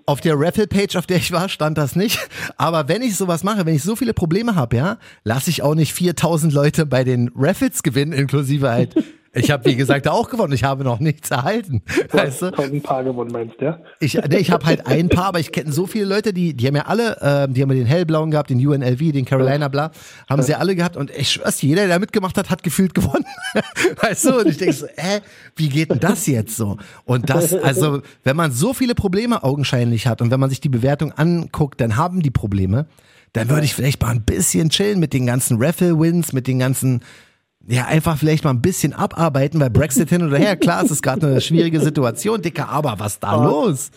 [0.05, 2.19] Auf der Raffle-Page, auf der ich war, stand das nicht.
[2.57, 4.97] Aber wenn ich sowas mache, wenn ich so viele Probleme habe, ja,
[5.45, 8.95] lasse ich auch nicht 4000 Leute bei den Raffles gewinnen, inklusive halt.
[9.37, 10.53] Ich habe, wie gesagt, auch gewonnen.
[10.53, 11.81] Ich habe noch nichts erhalten.
[12.09, 12.45] Weißt du?
[12.45, 13.79] 1000 Paar gewonnen, meinst du, ja?
[13.99, 16.65] Ich, nee, ich habe halt ein paar, aber ich kenne so viele Leute, die, die
[16.65, 19.91] haben ja alle, ähm, die haben ja den hellblauen gehabt, den UNLV, den Carolina bla,
[20.29, 23.25] haben sie alle gehabt und ich schwör's, dir, jeder, der mitgemacht hat, hat gefühlt gewonnen.
[24.01, 24.39] weißt du?
[24.39, 25.19] Und ich denke so, hä,
[25.57, 26.77] wie geht denn das jetzt so?
[27.03, 30.69] Und das, also, wenn man so viele Probleme augenscheinlich hat und wenn man sich die
[30.69, 32.87] Bewertung anguckt, dann haben die Probleme,
[33.35, 37.01] dann würde ich vielleicht mal ein bisschen chillen mit den ganzen Raffle-Wins, mit den ganzen
[37.67, 41.01] ja, einfach vielleicht mal ein bisschen abarbeiten, weil Brexit hin oder her, klar, es ist
[41.01, 43.89] gerade eine schwierige Situation, Dicker, aber was da los?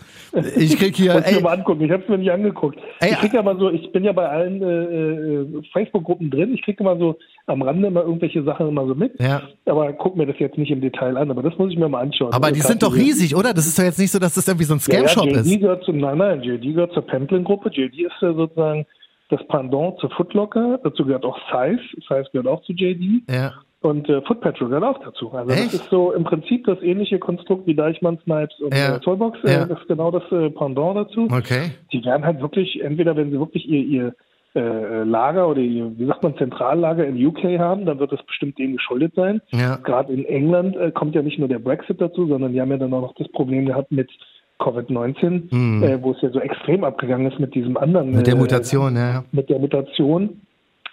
[0.57, 2.79] Ich krieg hier, ich mir ey, mal angucken, ich habe es mir nicht angeguckt.
[3.01, 6.55] Ey, ich krieg ja mal so, ich bin ja bei allen äh, äh, Facebook-Gruppen drin,
[6.55, 9.43] ich kriege immer so am Rande immer irgendwelche Sachen immer so mit, Ja.
[9.67, 12.01] aber guck mir das jetzt nicht im Detail an, aber das muss ich mir mal
[12.01, 12.33] anschauen.
[12.33, 13.53] aber Also die sind doch riesig, oder?
[13.53, 15.61] Das ist doch jetzt nicht so, dass das irgendwie so ein Scam-Shop ja, ja, ist.
[15.61, 17.71] gehört zu, nein, nein, JD gehört zur Pamplin-Gruppe.
[17.71, 18.87] JD ist ja sozusagen
[19.29, 20.79] das Pendant zu Footlocker.
[20.83, 21.81] Dazu gehört auch Size.
[22.09, 23.23] Size gehört auch zu JD.
[23.31, 23.53] Ja.
[23.81, 25.31] Und äh, Foot Patrol gehört auch dazu.
[25.33, 25.67] Also Echt?
[25.67, 28.97] das ist so im Prinzip das ähnliche Konstrukt wie Deichmann, Snipes und Ja.
[28.97, 29.39] äh, Zollbox.
[29.45, 29.65] Äh, Ja.
[29.67, 31.29] Das ist genau das äh, Pendant dazu.
[31.31, 31.71] Okay.
[31.93, 34.15] Die werden halt wirklich, entweder wenn sie wirklich ihr, ihr
[34.57, 38.59] äh, Lager oder ihr, wie sagt man, Zentrallager in UK haben, dann wird das bestimmt
[38.59, 39.41] denen geschuldet sein.
[39.51, 39.77] Ja.
[39.77, 42.79] Gerade in England äh, kommt ja nicht nur der Brexit dazu, sondern die haben ja
[42.79, 44.11] dann auch noch das Problem gehabt mit
[44.59, 48.11] Covid-19, äh, wo es ja so extrem abgegangen ist mit diesem anderen.
[48.13, 49.11] Mit der äh, Mutation, ja.
[49.11, 49.25] ja.
[49.33, 50.41] Mit der Mutation.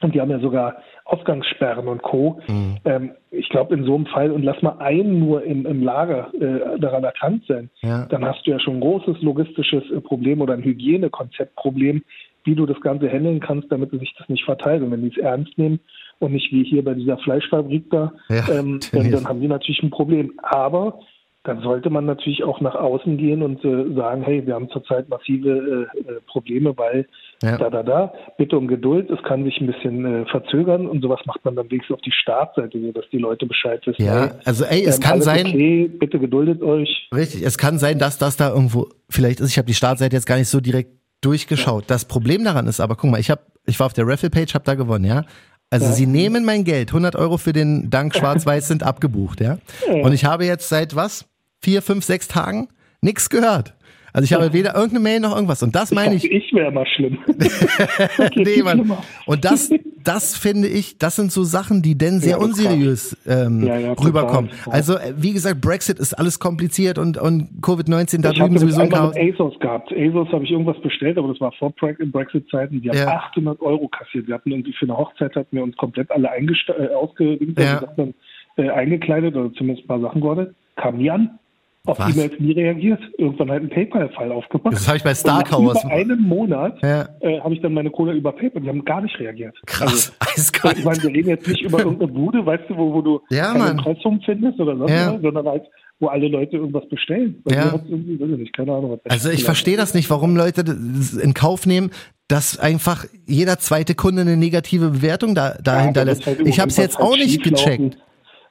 [0.02, 0.76] Und die haben ja sogar
[1.06, 2.42] Ausgangssperren und Co.
[2.48, 2.78] Mhm.
[2.86, 6.32] Ähm, ich glaube, in so einem Fall, und lass mal einen nur im, im Lager
[6.34, 8.06] äh, daran erkannt sein, Ja.
[8.08, 12.04] dann hast du ja schon ein großes logistisches äh, Problem oder ein Hygienekonzeptproblem,
[12.44, 14.84] wie du das Ganze handeln kannst, damit sich das nicht verteilt.
[14.84, 15.80] Und wenn die es ernst nehmen
[16.20, 19.82] und nicht wie hier bei dieser Fleischfabrik da, Ja, ähm, dann, dann haben die natürlich
[19.82, 20.34] ein Problem.
[20.44, 21.00] Aber
[21.46, 25.08] dann sollte man natürlich auch nach außen gehen und äh, sagen, hey, wir haben zurzeit
[25.10, 27.08] massive äh, äh, Probleme, weil
[27.44, 27.58] Ja.
[27.58, 31.20] da, da, da, bitte um Geduld, es kann sich ein bisschen äh, verzögern und sowas
[31.26, 34.04] macht man dann wenigstens auf die Startseite, dass die Leute Bescheid wissen.
[34.06, 37.08] Ja, also ey, es ähm, kann sein, Okay, bitte geduldet euch.
[37.14, 39.50] richtig, es kann sein, dass das da irgendwo vielleicht ist.
[39.52, 41.86] Ich habe die Startseite jetzt gar nicht so direkt durchgeschaut.
[41.88, 44.66] Das Problem daran ist aber, guck mal, ich habe, ich war auf der Raffle-Page, habe
[44.66, 45.24] da gewonnen, ja.
[45.72, 45.92] Also Ja.
[45.94, 49.58] sie nehmen mein Geld, 100 Euro für den Dank Schwarz-Weiß sind abgebucht, ja.
[50.04, 51.28] Und ich habe jetzt seit was?
[51.66, 52.68] Vier, fünf, sechs Tagen
[53.02, 53.74] nichts gehört.
[54.14, 55.62] Also ich habe weder irgendeine Mail noch irgendwas.
[55.64, 57.18] Und das meine ich, dachte, ich wäre mal schlimm.
[58.36, 58.92] nee, Mann.
[59.26, 59.72] Und das,
[60.04, 63.92] das finde ich, das sind so Sachen, die denn sehr Ja, unseriös ähm, Ja, ja,
[63.94, 64.52] rüberkommen.
[64.52, 64.74] total.
[64.74, 68.82] Also äh, wie gesagt, Brexit ist alles kompliziert und, und Covid-19 da Ich drüben sowieso
[68.82, 69.16] ein Chaos.
[69.18, 69.92] ASOS gehabt.
[69.92, 72.82] ASOS habe ich irgendwas bestellt, aber das war vor Bre- Brexit-Zeiten.
[72.82, 73.08] Die haben Ja.
[73.32, 74.28] 800 Euro kassiert.
[74.28, 78.14] Wir hatten irgendwie für eine Hochzeit hatten wir uns komplett alle äh, ausgedingt, also
[78.58, 80.56] äh, eingekleidet oder zumindest ein paar Sachen geordert.
[80.78, 81.38] Kam nie an.
[81.86, 82.00] Auf?
[82.00, 83.00] E-Mails nie reagiert.
[83.18, 84.74] Irgendwann halt einen PayPal-Fall aufgemacht.
[84.74, 85.84] Das habe ich bei Und Star nach Towers.
[85.84, 87.08] Über einen Monat Ja.
[87.22, 88.62] äh, habe ich dann meine Kohle über PayPal.
[88.62, 89.56] Die haben gar nicht reagiert.
[89.66, 90.78] Krass, Also, eiskalt.
[90.80, 93.54] ich meine, wir reden jetzt nicht über irgendeine Bude, weißt du, wo, wo du Ja,
[93.54, 93.72] keine.
[93.72, 95.14] Impressum findest oder sonst Ja.
[95.14, 95.64] was, sondern halt,
[96.00, 97.42] wo alle Leute irgendwas bestellen.
[97.50, 97.74] Ja.
[97.90, 99.00] nicht, Ahnung.
[99.08, 101.92] Also ich verstehe das nicht, warum Leute das in Kauf nehmen,
[102.28, 106.26] dass einfach jeder zweite Kunde eine negative Bewertung da, da Ja, hinterlässt.
[106.26, 107.98] halt ich habe es jetzt auch halt nicht gecheckt.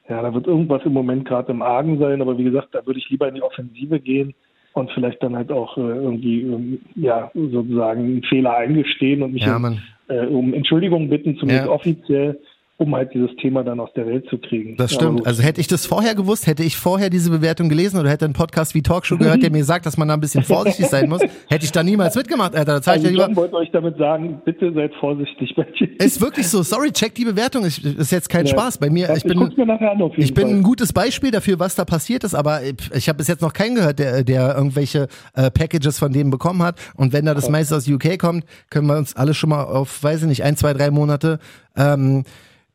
[0.08, 2.98] Ja, da wird irgendwas im Moment gerade im Argen sein, aber wie gesagt, da würde
[2.98, 4.34] ich lieber in die Offensive gehen
[4.74, 9.42] und vielleicht dann halt auch äh, irgendwie, ähm, ja, sozusagen einen Fehler eingestehen und mich
[9.42, 11.72] Ja, um, äh, um Entschuldigung bitten, zumindest Ja.
[11.72, 12.38] offiziell,
[12.76, 14.76] um halt dieses Thema dann aus der Welt zu kriegen.
[14.76, 15.24] Das stimmt.
[15.26, 18.34] Also hätte ich das vorher gewusst, hätte ich vorher diese Bewertung gelesen oder hätte einen
[18.34, 21.20] Podcast wie Talkshow gehört, der mir sagt, dass man da ein bisschen vorsichtig sein muss,
[21.48, 22.74] hätte ich da niemals mitgemacht, Alter.
[22.74, 23.40] Da zahle ich also ja lieber.
[23.40, 25.54] wollte euch damit sagen, bitte seid vorsichtig.
[25.98, 26.62] Ist wirklich so.
[26.62, 27.64] Sorry, check die Bewertung.
[27.64, 28.52] Ist, ist jetzt kein Ja.
[28.52, 28.78] Spaß.
[28.78, 31.84] Bei mir, ich ich bin, nachher an, ich bin ein gutes Beispiel dafür, was da
[31.84, 35.50] passiert ist, aber ich, ich habe bis jetzt noch keinen gehört, der, der irgendwelche äh,
[35.50, 36.80] Packages von dem bekommen hat.
[36.96, 40.02] Und wenn da das meiste aus UK kommt, können wir uns alle schon mal auf,
[40.02, 41.38] weiß ich nicht, ein, zwei, drei Monate
[41.76, 42.24] ähm,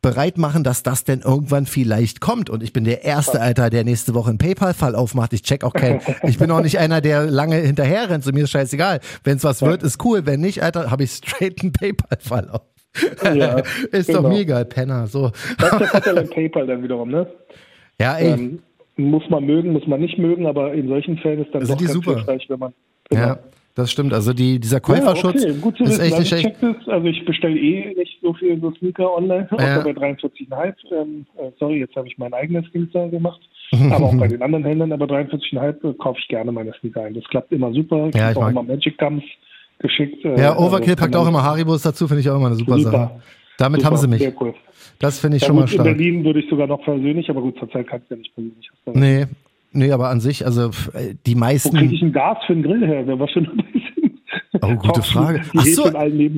[0.01, 2.49] bereit machen, dass das denn irgendwann vielleicht kommt.
[2.49, 5.33] Und ich bin der Erste, Alter, der nächste Woche einen PayPal-Fall aufmacht.
[5.33, 5.99] Ich check auch keinen.
[6.23, 8.23] Ich bin auch nicht einer, der lange hinterher rennt.
[8.23, 8.99] So mir ist scheißegal.
[9.23, 10.25] Wenn es was wird, ist cool.
[10.25, 12.61] Wenn nicht, Alter, habe ich straight einen PayPal-Fall auf.
[13.23, 13.57] Ja,
[13.91, 14.21] ist genau.
[14.23, 15.07] doch mir egal, Penner.
[15.07, 15.31] So.
[15.57, 17.27] Das ist der Vorteil an PayPal dann wiederum, ne?
[17.99, 18.31] Ja, ey.
[18.31, 18.59] Ähm,
[18.97, 21.77] muss man mögen, muss man nicht mögen, aber in solchen Fällen ist dann Sind doch
[21.77, 22.15] die ganz super.
[22.15, 22.73] hilfreich, wenn man
[23.09, 23.21] genau.
[23.21, 23.39] Ja,
[23.79, 24.13] das stimmt.
[24.13, 25.83] Also die, dieser Käuferschutz ja, okay.
[25.83, 26.87] Ist echt also nicht ich schlecht.
[26.87, 29.77] also ich bestelle eh nicht so viel so Sneaker online, Ja.
[29.79, 30.73] außer bei 43,5.
[30.91, 33.39] Ähm, äh, sorry, jetzt habe ich mein eigenes Ding gemacht.
[33.91, 37.13] aber auch bei den anderen Händlern, aber 43,5 äh, kaufe ich gerne meine Sneaker ein.
[37.13, 38.07] Das klappt immer super.
[38.09, 39.23] Ich Ja, ich auch mag- immer Magic Gums
[39.79, 40.23] geschickt.
[40.25, 42.55] äh, Ja, also Overkill kann packt auch immer Haribos dazu, finde ich auch immer eine
[42.55, 42.91] super, Super.
[42.91, 43.11] Sache.
[43.57, 44.33] Damit Super, haben sie mich.
[44.39, 44.53] Cool.
[44.99, 45.85] Das finde ich Ja, schon mal gut, in stark.
[45.97, 48.69] Berlin würde ich sogar noch persönlich, aber gut, zurzeit kannst du ja nicht persönlich.
[48.85, 49.25] Nee,
[49.71, 51.77] nee, aber an sich, also äh, die Wo kriege meisten.
[51.77, 53.05] ich ein Gas für den Grill her?
[53.07, 54.19] Wer war schon ein bisschen.
[54.61, 55.41] Oh, gute Frage.
[55.57, 55.85] Ach so,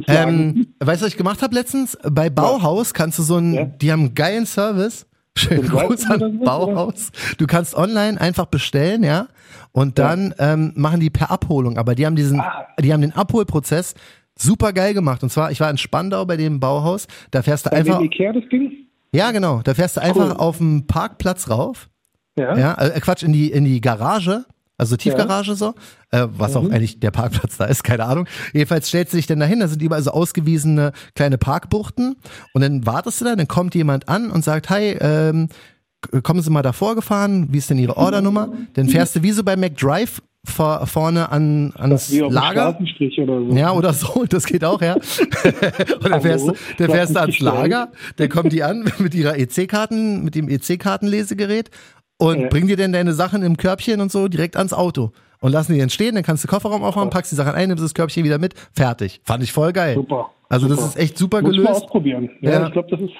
[0.07, 1.97] ähm, weißt du, was ich gemacht habe letztens?
[2.09, 3.65] Bei Bauhaus kannst du so einen, Ja.
[3.65, 5.07] die haben einen geilen Service.
[5.37, 7.11] Schönen ein Gruß an Bauhaus.
[7.37, 9.27] Du kannst online einfach bestellen, ja,
[9.71, 11.77] und dann ähm, machen die per Abholung.
[11.77, 12.65] Aber die haben diesen, Ah.
[12.81, 13.95] die haben den Abholprozess
[14.37, 15.23] super geil gemacht.
[15.23, 17.07] Und zwar, ich war in Spandau bei dem Bauhaus.
[17.31, 18.71] Da fährst du Bei einfach, Ikea das Ding?
[19.13, 20.37] ja genau, da fährst du einfach Cool.
[20.37, 21.87] auf dem Parkplatz rauf.
[22.37, 22.57] Ja.
[22.57, 24.45] Ja, äh, Quatsch, in die, in die Garage,
[24.77, 25.75] also Tiefgarage so,
[26.11, 28.25] äh, was auch eigentlich der Parkplatz da ist, keine Ahnung.
[28.53, 32.15] Jedenfalls stellst du dich dann dahin, da sind überall so ausgewiesene kleine Parkbuchten
[32.53, 35.49] und dann wartest du da, dann kommt jemand an und sagt, hi, ähm,
[36.23, 38.49] kommen Sie mal davor gefahren, wie ist denn Ihre Ordernummer?
[38.73, 42.75] Dann fährst du wie so bei McDrive vor, vorne an, ans Lager.
[42.79, 43.55] Oder so.
[43.55, 44.95] Ja, oder so, das geht auch, ja.
[46.03, 49.37] und dann fährst, du, dann fährst du ans Lager, dann kommen die an mit ihrer
[49.37, 51.69] EC-Karten, mit dem EC-Kartenlesegerät
[52.21, 52.47] und Ja.
[52.49, 55.11] bringen dir dann deine Sachen im Körbchen und so direkt ans Auto.
[55.39, 57.83] Und lassen die dann stehen, dann kannst du Kofferraum aufmachen, packst die Sachen ein, nimmst
[57.83, 59.21] das Körbchen wieder mit, fertig.
[59.23, 59.95] Fand ich voll geil.
[59.95, 60.29] Super.
[60.49, 60.89] Also das super.
[60.89, 61.69] ist echt super Muss gelöst.
[61.69, 62.29] ausprobieren.
[62.41, 62.67] Ja, Ja.
[62.67, 63.13] ich glaube, das ist,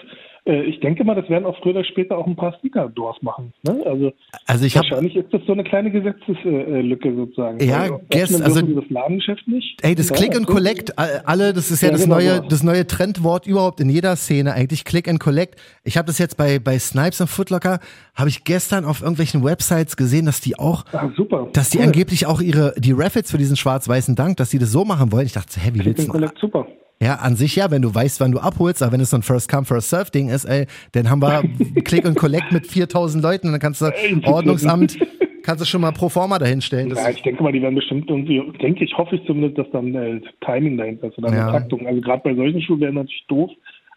[0.46, 3.54] ich denke mal, das werden auch früher oder später auch ein paar Sneaker-Doors machen.
[3.64, 3.82] Ne?
[3.86, 4.12] Also
[4.48, 7.60] Also ich habe wahrscheinlich ist das so eine kleine Gesetzeslücke sozusagen.
[7.64, 9.80] Ja, also, guess, also- das Ladengeschäft nicht.
[9.84, 10.54] Ey, das Ja, Click and okay.
[10.54, 13.90] Collect, all- alle, das ist ja, Ja, das genau neue, das neue Trendwort überhaupt in
[13.90, 14.84] jeder Szene eigentlich.
[14.84, 15.56] Click and Collect.
[15.84, 17.80] Ich habe das jetzt bei bei Snipes und Footlocker,
[18.16, 21.50] habe ich gestern auf irgendwelchen Websites gesehen, dass die auch, Ah, super.
[21.54, 21.86] dass die Cool.
[21.86, 25.26] angeblich auch ihre die Raffles für diesen schwarz-weißen Dank, dass die das so machen wollen.
[25.28, 26.12] Ich dachte, hä, wie Click willst and du?
[26.14, 26.68] Collect, super.
[27.02, 29.24] Ja, an sich ja, wenn du weißt, wann du abholst, aber wenn es so ein
[29.24, 31.42] First-Come, First-Serve-Ding ist, ey, dann haben wir
[31.84, 33.92] Click und Collect mit 4000 Leuten und dann kannst du
[34.26, 34.98] Ordnungsamt,
[35.44, 36.94] kannst du schon mal pro forma dahinstellen.
[36.96, 39.96] Ja, ich denke mal, die werden bestimmt irgendwie, denke ich, hoffe ich zumindest, dass dann
[39.96, 41.44] äh, Timing dahinter ist oder Ja.
[41.48, 41.88] eine Taktung.
[41.88, 43.50] Also gerade bei solchen Schulen wäre natürlich doof,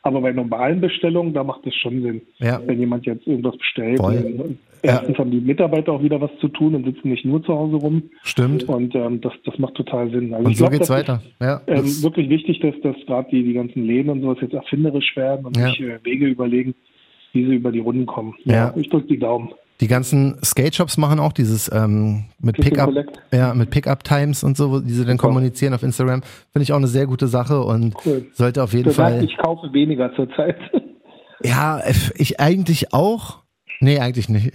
[0.02, 2.22] aber bei normalen Bestellungen, da macht es schon Sinn.
[2.38, 2.60] Ja.
[2.64, 4.56] Wenn jemand jetzt irgendwas bestellt, Voll.
[4.86, 7.52] Dann, erstens haben die Mitarbeiter auch wieder was zu tun und sitzen nicht nur zu
[7.54, 8.02] Hause rum.
[8.22, 8.64] Stimmt.
[8.68, 10.32] Und ähm, das, das macht total Sinn.
[10.34, 11.22] Also Und so glaub, geht's das weiter.
[11.40, 14.54] Ja, ähm, das- wirklich wichtig, dass, dass gerade die, die ganzen Läden und sowas jetzt
[14.54, 15.68] erfinderisch werden und Ja.
[15.70, 16.74] sich äh, Wege überlegen,
[17.32, 18.34] wie sie über die Runden kommen.
[18.44, 18.72] Ja.
[18.76, 19.50] Ich drücke die Daumen.
[19.80, 22.92] Die ganzen Skate-Shops machen auch dieses ähm, mit Pickup,
[23.32, 25.26] ja, mit Pickup-Times und so, die sie dann Super.
[25.28, 26.22] kommunizieren auf Instagram.
[26.52, 28.26] Finde ich auch eine sehr gute Sache und Cool.
[28.34, 29.24] sollte auf jeden Du sagst, Fall.
[29.24, 30.56] ich kaufe weniger zurzeit.
[31.42, 31.80] Ja,
[32.16, 33.42] ich eigentlich auch.
[33.84, 34.50] Nee, eigentlich nicht.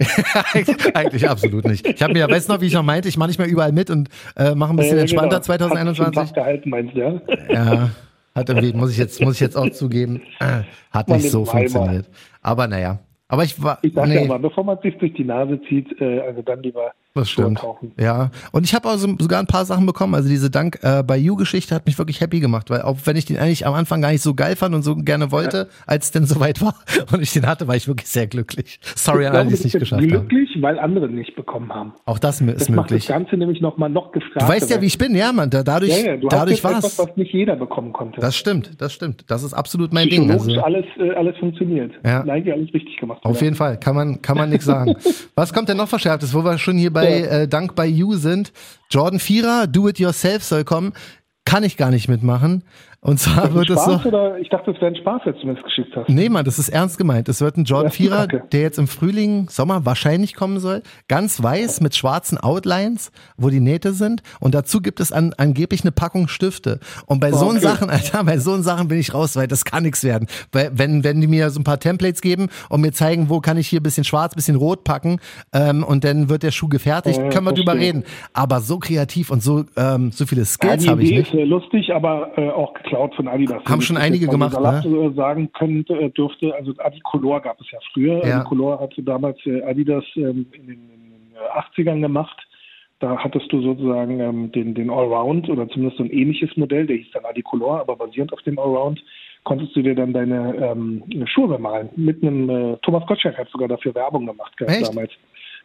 [0.94, 1.86] Eigentlich- absolut nicht.
[1.86, 3.70] Ich habe mir, weißt du noch, wie ich noch meinte, ich mache nicht mehr überall
[3.72, 5.36] mit und äh, mache ein bisschen Ja, entspannter genau.
[5.36, 6.34] Hat sich 2021.
[6.34, 7.20] gehalten, meinst du, ja?
[7.48, 7.90] Ja,
[8.34, 11.44] hat irgendwie, muss ich jetzt, muss ich jetzt auch zugeben, äh, hat Man nicht so
[11.44, 12.06] funktioniert.
[12.42, 12.98] Aber naja.
[13.28, 15.86] Aber ich war, Ich sag ja nee, mal, bevor man sich durch die Nase zieht,
[16.00, 17.60] äh, also dann lieber das stimmt.
[17.98, 18.30] Ja.
[18.52, 20.14] Und ich habe auch so, sogar ein paar Sachen bekommen.
[20.14, 23.24] Also diese Dank äh, bei You-Geschichte hat mich wirklich happy gemacht, weil auch wenn ich
[23.24, 26.10] den eigentlich am Anfang gar nicht so geil fand und so gerne wollte, als es
[26.12, 26.74] denn soweit war
[27.12, 28.78] und ich den hatte, war ich wirklich sehr glücklich.
[28.94, 30.08] Sorry Ich an alle, die es nicht geschafft haben.
[30.08, 31.94] glücklich, weil andere nicht bekommen haben.
[32.04, 33.06] Auch das ist Das macht das möglich.
[33.08, 34.42] Ganze nämlich nochmal noch gefragt.
[34.42, 35.50] Du weißt ja, wie ich bin, ja, man.
[35.50, 36.78] Da, dadurch, ja, ja, du dadurch war's.
[36.78, 38.20] etwas, was nicht jeder bekommen konnte.
[38.20, 39.24] Das stimmt, das stimmt.
[39.28, 40.30] Das ist absolut mein Ding.
[40.30, 41.92] Also, alles, äh, alles funktioniert.
[42.04, 42.22] Ja.
[42.24, 43.24] Nein, alles richtig gemacht.
[43.24, 44.94] auf jeden Fall, kann man, kann man nichts sagen.
[45.34, 47.26] Was kommt denn noch verschärftes, wo wir schon hier bei Ja.
[47.40, 48.52] äh, Dank bei You sind?
[48.90, 50.92] Jordan Vierer, Do It Yourself soll kommen.
[51.44, 52.64] Kann ich gar nicht mitmachen.
[53.02, 53.98] Und zwar wird es so.
[54.06, 56.08] oder ich dachte, das wäre ein Spaß, als du mir das geschickt hast.
[56.10, 57.30] Nee, Mann, das ist ernst gemeint.
[57.30, 58.42] Es wird ein Jordan Ja, Vierer, kacke.
[58.52, 60.82] der jetzt im Frühling, Sommer wahrscheinlich kommen soll.
[61.08, 64.22] Ganz weiß mit schwarzen Outlines, wo die Nähte sind.
[64.38, 66.78] Und dazu gibt es an, angeblich eine Packung Stifte.
[67.06, 67.60] Und bei so Okay.
[67.60, 70.28] Sachen, Alter, bei so Sachen bin ich raus, weil das kann nichts werden.
[70.52, 73.56] Weil, wenn, wenn die mir so ein paar Templates geben und mir zeigen, wo kann
[73.56, 75.20] ich hier ein bisschen schwarz, ein bisschen rot packen,
[75.54, 78.04] ähm, und dann wird der Schuh gefertigt, Ja, können wir drüber reden.
[78.34, 81.32] Aber so kreativ und so, ähm, so viele Ja, Skills die habe ich nicht.
[81.32, 83.64] ist äh, lustig, aber äh, auch geklaut von Adidas.
[83.64, 85.06] Haben schon einige gemacht, mal ne?
[85.06, 88.26] äh, sagen könnte, äh, dürfte, also Adicolor gab es ja früher.
[88.26, 88.40] Ja.
[88.40, 92.38] Adicolor hatte damals äh, Adidas ähm, in den, in den äh, 80ern gemacht.
[92.98, 96.96] Da hattest du sozusagen ähm, den, den Allround oder zumindest so ein ähnliches Modell, der
[96.96, 99.02] hieß dann Adicolor, aber basierend auf dem Allround
[99.44, 101.88] konntest du dir dann deine ähm, Schuhe bemalen.
[101.96, 105.12] Mit einem äh, Thomas Gottschalk hat sogar dafür Werbung gemacht gehabt damals.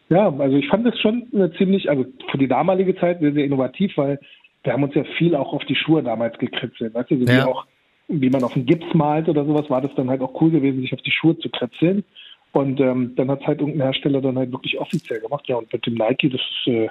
[0.08, 3.44] Ja, also ich fand das schon eine ziemlich, also für die damalige Zeit sehr, sehr
[3.44, 4.18] innovativ, weil
[4.66, 6.94] wir haben uns ja viel auch auf die Schuhe damals gekritzelt.
[6.94, 7.38] Weißt du, so Ja.
[7.38, 7.66] wie auch,
[8.08, 10.80] wie man auf den Gips malt oder sowas, war das dann halt auch cool gewesen,
[10.80, 12.04] sich auf die Schuhe zu kritzeln.
[12.52, 15.46] Und ähm, dann hat halt irgendein Hersteller dann halt wirklich offiziell gemacht.
[15.46, 16.88] Ja, und mit dem Nike, das ist äh,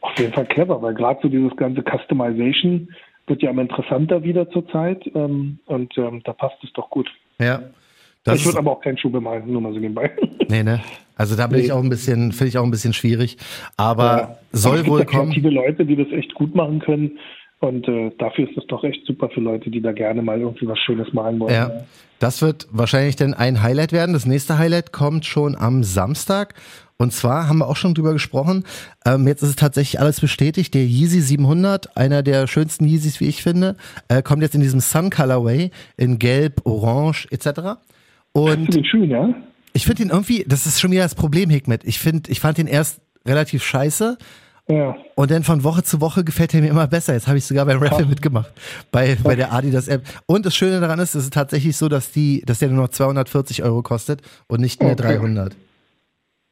[0.00, 2.88] auf jeden Fall clever, weil gerade so dieses ganze Customization
[3.26, 5.10] wird ja immer interessanter wieder zur Zeit.
[5.14, 7.10] Ähm, und ähm, da passt es doch gut.
[7.40, 7.62] Ja.
[8.24, 10.10] Das ich würde aber auch keinen Schuh bemalen, nur mal so nebenbei.
[10.48, 10.80] nee, ne?
[11.16, 11.64] Also da bin Nee.
[11.66, 13.36] ich auch ein bisschen, finde ich auch ein bisschen schwierig.
[13.76, 14.38] Aber Ja.
[14.52, 15.30] soll Aber es gibt wohl ja kommen.
[15.32, 17.18] kreative Leute, die das echt gut machen können.
[17.60, 20.66] Und äh, dafür ist es doch echt super für Leute, die da gerne mal irgendwie
[20.66, 21.54] was Schönes malen wollen.
[21.54, 21.70] Ja,
[22.18, 24.12] das wird wahrscheinlich dann ein Highlight werden.
[24.14, 26.54] Das nächste Highlight kommt schon am Samstag.
[26.98, 28.64] Und zwar haben wir auch schon drüber gesprochen.
[29.06, 30.74] Ähm, jetzt ist es tatsächlich alles bestätigt.
[30.74, 33.76] Der Yeezy 700, einer der schönsten Yeezys, wie ich finde,
[34.08, 37.80] äh, kommt jetzt in diesem Sun Colorway in Gelb, Orange etc.
[38.32, 39.34] Und den schön, ja?
[39.72, 41.84] ich finde ihn irgendwie, das ist schon wieder das Problem, Hikmet.
[41.84, 44.18] Ich finde, ich fand ihn erst relativ scheiße.
[44.68, 44.96] Ja.
[45.16, 47.14] Und dann von Woche zu Woche gefällt er mir immer besser.
[47.14, 48.52] Jetzt habe ich sogar beim Raffle mitgemacht.
[48.90, 50.02] Bei, bei der Adidas App.
[50.26, 52.88] Und das Schöne daran ist, es ist tatsächlich so, dass die, dass der nur noch
[52.90, 55.16] 240 Euro kostet und nicht mehr Okay.
[55.16, 55.56] 300.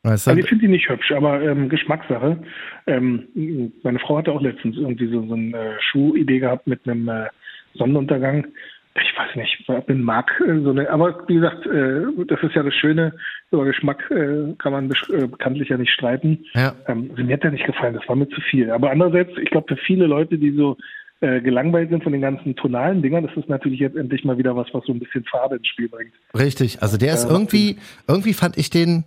[0.02, 0.30] Weißt du?
[0.30, 2.42] Also ich finde die nicht hübsch, aber ähm, Geschmackssache.
[2.86, 7.08] Ähm, meine Frau hatte auch letztens irgendwie so, so eine äh, Schuhidee gehabt mit einem
[7.08, 7.26] äh,
[7.74, 8.46] Sonnenuntergang.
[8.94, 12.54] Ich weiß nicht, ich bin mag äh, so eine, aber wie gesagt, äh, das ist
[12.54, 13.14] ja das Schöne,
[13.52, 16.44] über Geschmack äh, kann man bekanntlich ja nicht streiten.
[16.54, 16.74] Ja.
[16.88, 18.70] Ähm, mir hat der nicht gefallen, das war mir zu viel.
[18.70, 20.76] Aber andererseits, ich glaube, für viele Leute, die so
[21.20, 24.68] gelangweilt sind von den ganzen tonalen Dingern, das ist natürlich jetzt endlich mal wieder was,
[24.72, 26.14] was so ein bisschen Farbe ins Spiel bringt.
[26.32, 26.82] Richtig.
[26.82, 27.76] Also der ist Ja, irgendwie,
[28.08, 29.04] irgendwie fand ich den,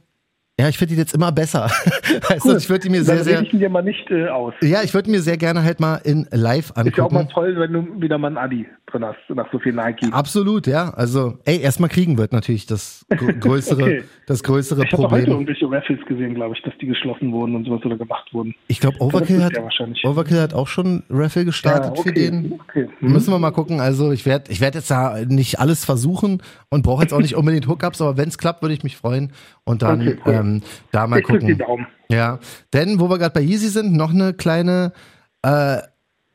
[0.60, 1.70] ja, ich finde ihn jetzt immer besser.
[2.30, 4.54] also ich würde ihn mir sehr, sehr, ich dir mal nicht äh, aus.
[4.62, 7.34] ja, ich würde mir sehr gerne halt mal in live Ist ja auch mal angucken.
[7.34, 10.12] toll, wenn du wieder mal einen Adi drin hast, nach so viel Nike.
[10.12, 10.92] Absolut, ja.
[10.92, 14.04] Also, ey, erstmal kriegen wird natürlich das gr- größere, Okay.
[14.28, 15.32] das größere Ich habe heute Problem.
[15.32, 18.54] irgendwelche Raffles gesehen, glaube ich, dass die geschlossen wurden und sowas oder gemacht wurden.
[18.68, 20.06] Ich glaube, Overkill hat, ja wahrscheinlich.
[20.06, 22.60] Overkill hat auch schon Raffle gestartet für den.
[22.70, 22.88] Okay.
[23.00, 23.12] Hm.
[23.12, 23.80] Müssen wir mal gucken.
[23.80, 27.36] Also ich werde ich werd jetzt da nicht alles versuchen und brauche jetzt auch nicht
[27.36, 29.32] unbedingt Hookups, aber wenn es klappt, würde ich mich freuen
[29.64, 30.34] und dann Okay, cool.
[30.44, 31.58] Ähm, da mal Ich drück die gucken.
[31.58, 31.88] Daumen.
[32.10, 32.40] Ja,
[32.74, 34.94] denn wo wir gerade bei Yeezy sind, noch eine kleine,
[35.42, 35.80] äh,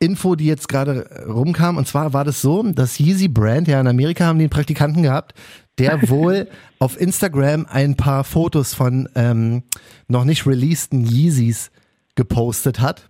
[0.00, 1.76] Info, die jetzt gerade rumkam.
[1.76, 5.02] Und zwar war das so, dass Yeezy Brand, ja in Amerika haben die einen Praktikanten
[5.02, 5.34] gehabt,
[5.78, 9.64] der wohl auf Instagram ein paar Fotos von ähm,
[10.06, 11.70] noch nicht releaseden Yeezys
[12.14, 13.06] gepostet hat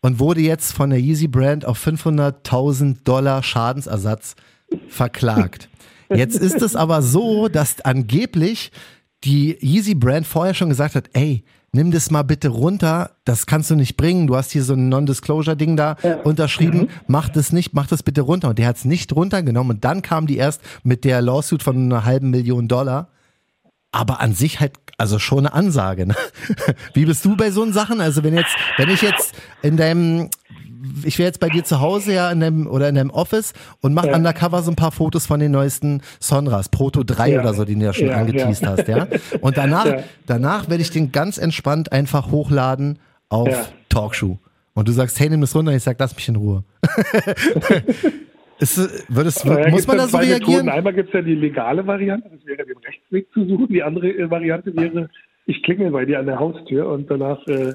[0.00, 4.34] und wurde jetzt von der Yeezy Brand auf 500.000 Dollar Schadensersatz
[4.88, 5.68] verklagt.
[6.14, 8.70] Jetzt ist es aber so, dass angeblich
[9.24, 13.70] die Yeezy Brand vorher schon gesagt hat, ey, nimm das mal bitte runter, das kannst
[13.70, 16.16] du nicht bringen, du hast hier so ein Non-Disclosure-Ding da ja.
[16.16, 16.88] unterschrieben, mhm.
[17.06, 18.50] mach das nicht, mach das bitte runter.
[18.50, 21.76] Und der hat es nicht runtergenommen und dann kam die erst mit der Lawsuit von
[21.76, 23.08] einer halben Million Dollar.
[23.94, 26.06] Aber an sich halt, also schon eine Ansage.
[26.06, 26.14] Ne?
[26.94, 28.00] Wie bist du bei so Sachen?
[28.00, 30.30] Also wenn jetzt, wenn ich jetzt in deinem
[31.04, 33.94] ich wäre jetzt bei dir zu Hause ja in deinem, oder in deinem Office und
[33.94, 34.16] mach ja.
[34.16, 37.40] undercover so ein paar Fotos von den neuesten Sonras, Proto 3 ja.
[37.40, 39.06] oder so, den du ja schon ja, angeteased hast, ja.
[39.40, 39.86] Und danach,
[40.26, 44.38] danach werde ich den ganz entspannt einfach hochladen auf Talkshow.
[44.74, 46.64] Und du sagst, hey, nimm das runter, und ich sag, lass mich in Ruhe.
[48.58, 50.66] Ist, würdest, ja, muss man da so reagieren?
[50.66, 50.68] Methoden.
[50.68, 53.66] Einmal gibt es ja die legale Variante, das wäre den Rechtsweg zu suchen.
[53.68, 55.10] Die andere äh, Variante wäre,
[55.46, 57.74] ich klingel bei dir an der Haustür und danach äh,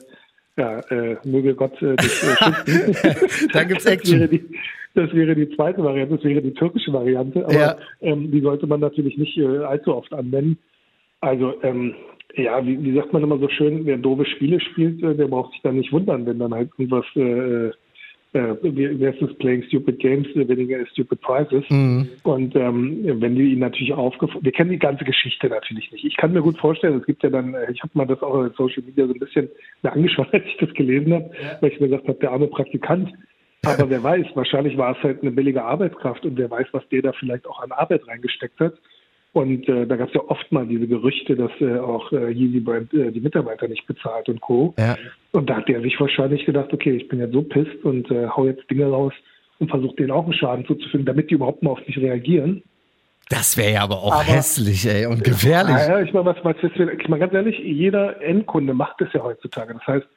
[0.58, 3.50] ja, äh, möge Gott äh, dich äh, schützen.
[3.54, 4.20] da gibt's Action.
[4.20, 4.46] Das wäre, die,
[4.96, 7.78] das wäre die zweite Variante, das wäre die türkische Variante, aber ja.
[8.02, 10.58] ähm, die sollte man natürlich nicht äh, allzu oft anwenden.
[11.22, 11.96] Also ähm,
[12.36, 15.54] ja, wie, wie sagt man immer so schön, wer doofe Spiele spielt, äh, der braucht
[15.54, 17.72] sich dann nicht wundern, wenn dann halt irgendwas äh,
[18.34, 21.64] äh, wie, wie heißt das, Playing Stupid Games, winning Stupid Prizes.
[21.70, 22.10] Mhm.
[22.24, 26.06] Und ähm, wenn die ihn natürlich aufgefallen, wir kennen die ganze Geschichte natürlich nicht.
[26.06, 28.44] Ich kann mir gut vorstellen, es gibt ja dann, äh, ich habe mal das auch
[28.44, 29.50] in Social Media so ein bisschen
[29.84, 31.58] angeschaut, als ich das gelesen habe, ja.
[31.62, 33.14] weil ich mir gesagt habe, der arme Praktikant.
[33.66, 37.02] Aber wer weiß, wahrscheinlich war es halt eine billige Arbeitskraft und wer weiß, was der
[37.02, 38.74] da vielleicht auch an Arbeit reingesteckt hat.
[39.38, 42.60] Und äh, da gab es ja oft mal diese Gerüchte, dass äh, auch äh, Yeezy
[42.60, 44.74] Brand äh, die Mitarbeiter nicht bezahlt und Co.
[44.80, 44.98] Ja.
[45.32, 48.28] Und da hat der sich wahrscheinlich gedacht, okay, ich bin jetzt so pisst und äh,
[48.30, 49.14] hau jetzt Dinge raus
[49.60, 52.64] und versuche denen auch einen Schaden zuzufügen, damit die überhaupt mal auf mich reagieren.
[53.30, 55.76] Das wäre ja aber auch aber, hässlich, ey, und gefährlich.
[55.88, 59.76] Ja, ich meine, was, was ich meine, ganz ehrlich, jeder Endkunde macht das ja heutzutage.
[59.76, 60.08] Das heißt,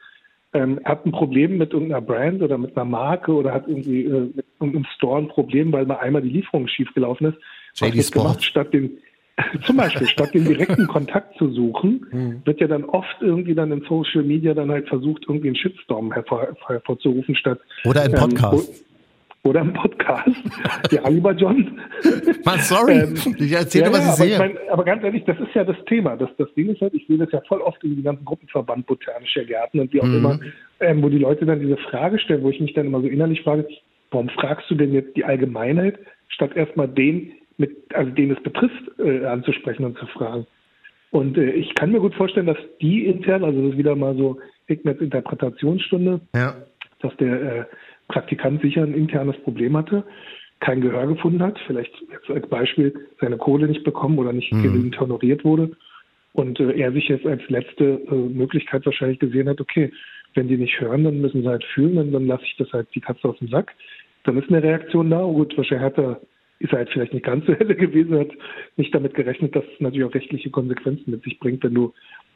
[0.55, 4.31] ähm, hat ein Problem mit irgendeiner Brand oder mit einer Marke oder hat irgendwie äh,
[4.35, 7.39] mit irgendeinem Store ein Problem, weil mal einmal die Lieferung schiefgelaufen ist.
[7.75, 8.25] JD Sport.
[8.25, 8.99] Gemacht, statt den,
[9.65, 12.43] zum Beispiel, statt den direkten Kontakt zu suchen, mhm.
[12.45, 16.13] wird ja dann oft irgendwie dann in Social Media dann halt versucht, irgendwie einen Shitstorm
[16.13, 17.61] hervor, hervorzurufen, statt.
[17.85, 18.69] Oder ein ähm, Podcast.
[18.69, 18.87] Ähm,
[19.43, 20.37] oder im Podcast.
[20.91, 21.81] ja, lieber John.
[22.45, 24.33] Man, sorry, ähm, ich erzähle, ja, was ich sehe.
[24.33, 26.17] Ich mein, aber ganz ehrlich, das ist ja das Thema.
[26.17, 28.87] Das, das Ding ist halt, ich sehe das ja voll oft in die ganzen Gruppenverband
[28.87, 30.17] botanischer Gärten und wie auch mhm.
[30.17, 30.41] immer,
[30.81, 33.41] ähm, wo die Leute dann diese Frage stellen, wo ich mich dann immer so innerlich
[33.43, 33.67] frage,
[34.11, 35.99] warum fragst du denn jetzt die Allgemeinheit,
[36.29, 40.47] statt erstmal den, mit, also den es betrifft, äh, anzusprechen und zu fragen.
[41.11, 44.17] Und äh, ich kann mir gut vorstellen, dass die intern, also das ist wieder mal
[44.17, 46.57] so Hickmans Interpretationsstunde, ja.
[47.01, 47.65] dass der äh,
[48.09, 50.05] Praktikant sicher ein internes Problem hatte,
[50.61, 54.63] kein Gehör gefunden hat, vielleicht jetzt als Beispiel seine Kohle nicht bekommen oder nicht mhm.
[54.63, 55.71] genügend honoriert wurde.
[56.33, 59.93] Und äh, er sich jetzt als letzte äh, Möglichkeit wahrscheinlich gesehen hat, okay,
[60.35, 62.89] wenn die nicht hören, dann müssen sie halt fühlen, dann, dann lasse ich das halt
[62.95, 63.73] die Katze aus dem Sack.
[64.25, 65.25] Dann ist eine Reaktion da.
[65.25, 66.21] Oh gut, wahrscheinlich hat er
[66.61, 68.31] ist er halt vielleicht nicht ganz so helle gewesen, hat
[68.77, 71.93] nicht damit gerechnet, dass es natürlich auch rechtliche Konsequenzen mit sich bringt, wenn du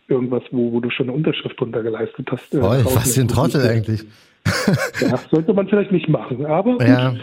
[0.09, 2.53] irgendwas, wo, wo du schon eine Unterschrift drunter geleistet hast.
[2.55, 4.03] Äh, Voll, was für ein Trottel eigentlich.
[5.01, 6.45] ja, sollte man vielleicht nicht machen.
[6.45, 7.11] Aber ja.
[7.11, 7.21] gut,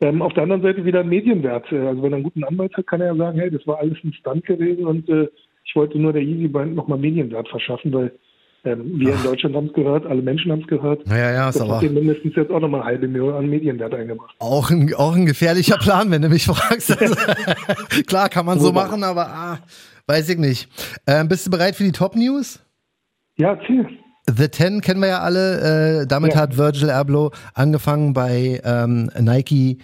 [0.00, 1.70] ähm, auf der anderen Seite wieder ein Medienwert.
[1.70, 3.78] Äh, also wenn er einen guten Anwalt hat, kann er ja sagen, hey, das war
[3.78, 5.28] alles ein Stunt gewesen und äh,
[5.64, 8.12] ich wollte nur der Easy Band nochmal Medienwert verschaffen, weil
[8.64, 9.18] ähm, wir Ach.
[9.18, 11.02] in Deutschland haben es gehört, alle Menschen haben es gehört.
[11.08, 14.34] Ja, ja, das aber hat mindestens jetzt auch nochmal eine halbe Million an Medienwert eingebracht.
[14.38, 16.96] Auch ein, auch ein gefährlicher Plan, wenn du mich fragst.
[17.02, 17.16] Also,
[18.06, 19.58] klar, kann man so machen, aber ah,
[20.06, 20.68] weiß ich nicht.
[21.06, 22.60] Ähm, bist du bereit für die Top News?
[23.36, 23.88] Ja, erzähl.
[24.28, 26.02] The Ten kennen wir ja alle.
[26.02, 26.40] Äh, damit ja.
[26.40, 29.78] hat Virgil Abloh angefangen bei ähm, Nike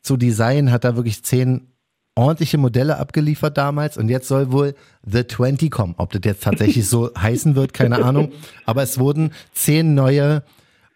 [0.00, 1.73] zu designen, hat da wirklich zehn
[2.14, 4.74] ordentliche Modelle abgeliefert damals und jetzt soll wohl
[5.04, 5.94] The 20 kommen.
[5.98, 8.32] Ob das jetzt tatsächlich so heißen wird, keine Ahnung.
[8.66, 10.42] Aber es wurden zehn neue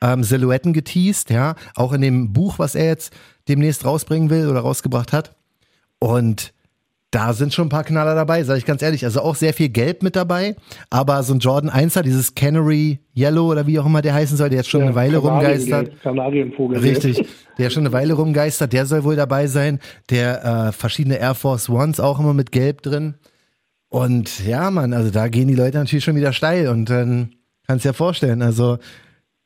[0.01, 1.57] ähm, Silhouetten geteased, ja.
[1.75, 3.13] Auch in dem Buch, was er jetzt
[3.49, 5.35] demnächst rausbringen will oder rausgebracht hat.
[5.99, 6.53] Und
[7.11, 9.05] da sind schon ein paar Knaller dabei, sage ich ganz ehrlich.
[9.05, 10.57] Also auch sehr viel Gelb mit dabei,
[10.91, 14.51] aber so ein Jordan 1er, dieses Canary Yellow oder wie auch immer der heißen soll,
[14.51, 16.03] der jetzt schon ja, eine Weile rumgeistert.
[16.03, 16.79] Kanarienvogel.
[16.79, 19.79] Richtig, der schon eine Weile rumgeistert, der soll wohl dabei sein.
[20.11, 23.15] Der äh, verschiedene Air Force Ones auch immer mit Gelb drin.
[23.89, 27.31] Und ja, man, also da gehen die Leute natürlich schon wieder steil und dann
[27.67, 28.79] kannst du dir vorstellen, also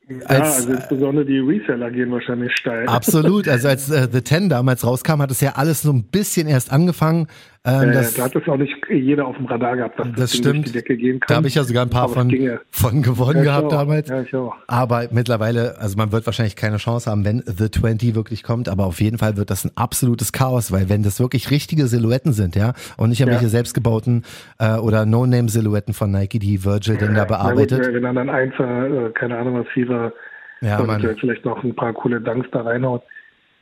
[0.09, 2.87] ja, als, also insbesondere die Reseller gehen wahrscheinlich steil.
[2.87, 3.47] Absolut.
[3.47, 6.71] Also als äh, The Ten damals rauskam, hat es ja alles so ein bisschen erst
[6.71, 7.27] angefangen.
[7.65, 10.15] Ähm, Äh, das, da hat es auch nicht jeder auf dem Radar gehabt, dass Das
[10.17, 10.67] das, Ding durch stimmt.
[10.67, 11.27] die Decke gehen kann.
[11.29, 13.69] da habe ich ja sogar ein paar Aber von, von gewonnen Ja, gehabt auch.
[13.69, 14.09] damals.
[14.09, 14.53] Ja, ich auch.
[14.67, 18.85] Aber mittlerweile, also man wird wahrscheinlich keine Chance haben, wenn The 20 wirklich kommt, aber
[18.85, 22.57] auf jeden Fall wird das ein absolutes Chaos, weil wenn das wirklich richtige Silhouetten sind,
[22.57, 23.49] ja, und nicht irgendwelche Ja.
[23.51, 24.25] selbstgebauten
[24.59, 27.93] äh, oder No-Name-Silhouetten von Nike, die Virgil denn da Na gut, bearbeitet.
[27.93, 30.11] wenn er dann Einser, äh, keine Ahnung was, Fever
[30.59, 33.03] Ja, und vielleicht noch ein paar coole Dunks da reinhaut.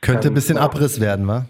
[0.00, 0.62] könnte ein bisschen ja.
[0.62, 1.46] Abriss werden, wa?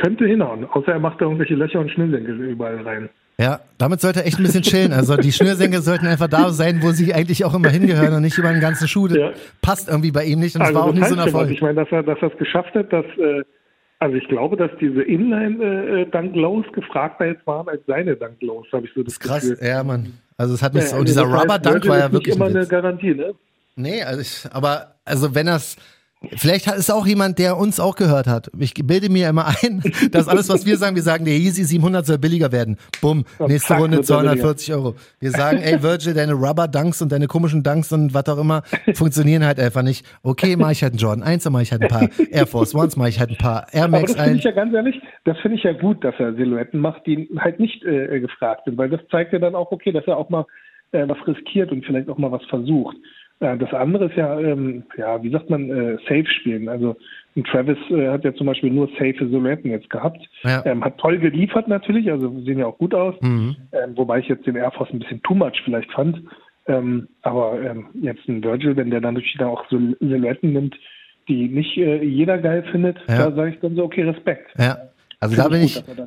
[0.00, 3.08] Könnte hinhauen, außer er macht da irgendwelche Löcher und Schnürsenkel überall rein.
[3.40, 4.92] Ja, damit sollte er echt ein bisschen chillen.
[4.92, 8.36] Also die Schnürsenkel sollten einfach da sein, wo sie eigentlich auch immer hingehören und nicht
[8.38, 9.08] über den ganzen Schuh.
[9.08, 9.30] Das Ja.
[9.62, 11.20] passt irgendwie bei ihm nicht und es Also war auch das so ein.
[11.20, 11.50] Erfolg.
[11.50, 13.42] Ich meine, dass er, dass er es geschafft hat, dass, äh,
[14.00, 18.86] also ich glaube, dass diese Inline-Dunk Lows gefragter jetzt waren als seine Dunk Lows, habe
[18.86, 19.68] ich so das, Das ist krass, Gefühl.
[19.68, 20.14] ja, Mann.
[20.36, 21.98] Also es hat mich Ja, so, also und dieser das heißt, Rubber Dunk Virgil war
[21.98, 22.66] ja ist wirklich nicht immer ein eine.
[22.66, 23.34] Garantie, ne?
[23.76, 25.76] Nee, also ich, aber also wenn das
[26.36, 28.50] Vielleicht hat- ist auch jemand, der uns auch gehört hat.
[28.58, 32.04] Ich bilde mir immer ein, dass alles, was wir sagen, wir sagen, der Yeezy 700
[32.04, 32.76] soll billiger werden.
[33.00, 34.94] Bumm, nächste zack, Runde wird er 240 Euro.
[35.20, 38.62] Wir sagen, ey Virgil, deine Rubber Dunks und deine komischen Dunks und was auch immer
[38.94, 40.04] funktionieren halt einfach nicht.
[40.24, 42.74] Okay, mache ich halt einen Jordan 1, dann mache ich halt ein paar Air Force
[42.74, 44.38] Ones, mache ich halt ein paar Air Aber Max das finde 1.
[44.38, 47.60] ich ja ganz ehrlich, das finde ich ja gut, dass er Silhouetten macht, die halt
[47.60, 50.46] nicht äh, gefragt sind, weil das zeigt ja dann auch, okay, dass er auch mal
[50.90, 52.96] äh, was riskiert und vielleicht auch mal was versucht.
[53.40, 56.68] Das andere ist ja, ähm, ja, wie sagt man, äh, safe spielen.
[56.68, 56.96] Also
[57.36, 60.18] ein Travis äh, hat ja zum Beispiel nur safe Silhouetten jetzt gehabt.
[60.42, 60.64] Ja.
[60.66, 63.14] Ähm, hat toll geliefert natürlich, also sehen ja auch gut aus.
[63.20, 63.54] Mhm.
[63.72, 66.20] Ähm, wobei ich jetzt den Air Force ein bisschen too much vielleicht fand.
[66.66, 70.76] Ähm, aber ähm, jetzt ein Virgil, wenn der dann natürlich wieder auch so Silhouetten nimmt,
[71.28, 73.30] die nicht äh, jeder geil findet, Ja.
[73.30, 74.50] da sage ich dann so, okay, Respekt.
[74.58, 74.78] Ja.
[75.20, 76.06] Also Finde da bin gut, ich, er da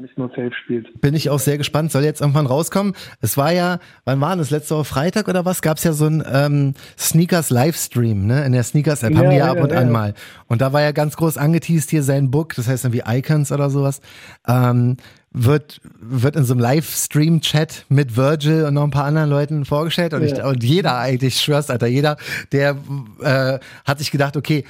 [1.01, 1.91] bin ich auch sehr gespannt.
[1.91, 2.93] Soll jetzt irgendwann rauskommen.
[3.19, 4.51] Es war ja, wann war das?
[4.51, 5.61] Letzte Woche Freitag oder was?
[5.61, 8.45] Gab es ja so ein ähm, Sneakers Livestream, ne?
[8.45, 9.91] In der Sneakers App haben Ja, die ja, ja, ab und ja, an ja.
[9.91, 10.13] mal.
[10.47, 13.69] Und da war ja ganz groß angeteased hier sein Book, das heißt irgendwie Icons oder
[13.69, 13.99] sowas.
[14.47, 14.95] Ähm,
[15.33, 20.13] wird, wird in so einem Livestream-Chat mit Virgil und noch ein paar anderen Leuten vorgestellt.
[20.13, 20.47] Und, ich, Ja.
[20.47, 22.17] und jeder eigentlich, ich schwör's, Alter, jeder,
[22.51, 22.77] der
[23.21, 24.65] äh, hat sich gedacht, okay,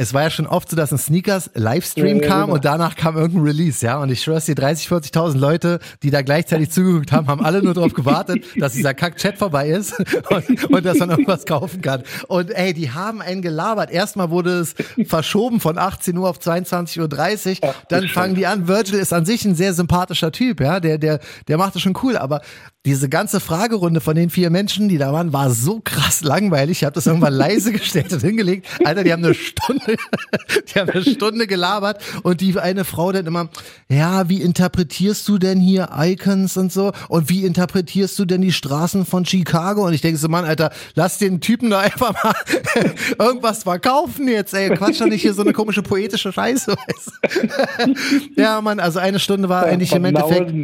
[0.00, 2.54] es war ja schon oft so, dass ein Sneakers Livestream Ja, ja, kam genau.
[2.54, 3.98] und danach kam irgendein Release, ja.
[3.98, 7.74] Und ich schwör's dir, 30, 40.000 Leute, die da gleichzeitig zugeguckt haben, haben alle nur
[7.74, 9.98] darauf gewartet, dass dieser Kack-Chat vorbei ist
[10.30, 12.04] und, und dass man irgendwas kaufen kann.
[12.28, 13.90] Und ey, die haben einen gelabert.
[13.90, 17.74] Erstmal wurde es verschoben von 18 Uhr auf 22.30 Uhr.
[17.88, 18.68] Dann fangen die an.
[18.68, 20.78] Virgil ist an sich ein sehr sympathischer Typ, ja.
[20.78, 21.18] Der, der,
[21.48, 22.16] der macht es schon cool.
[22.16, 22.40] Aber
[22.86, 26.78] diese ganze Fragerunde von den vier Menschen, die da waren, war so krass langweilig.
[26.78, 28.66] Ich habe das irgendwann leise gestellt und hingelegt.
[28.84, 29.96] Alter, die haben eine Stunde,
[30.74, 33.50] die haben eine Stunde gelabert und die eine Frau dann immer,
[33.88, 36.92] ja, wie interpretierst du denn hier Icons und so?
[37.08, 39.84] Und wie interpretierst du denn die Straßen von Chicago?
[39.84, 42.34] Und ich denke so, Mann, Alter, lass den Typen da einfach mal
[43.18, 44.70] irgendwas verkaufen jetzt, ey.
[44.70, 46.74] Quatsch doch nicht hier so eine komische poetische Scheiße.
[48.36, 50.54] ja, Mann, also eine Stunde war eigentlich im Endeffekt.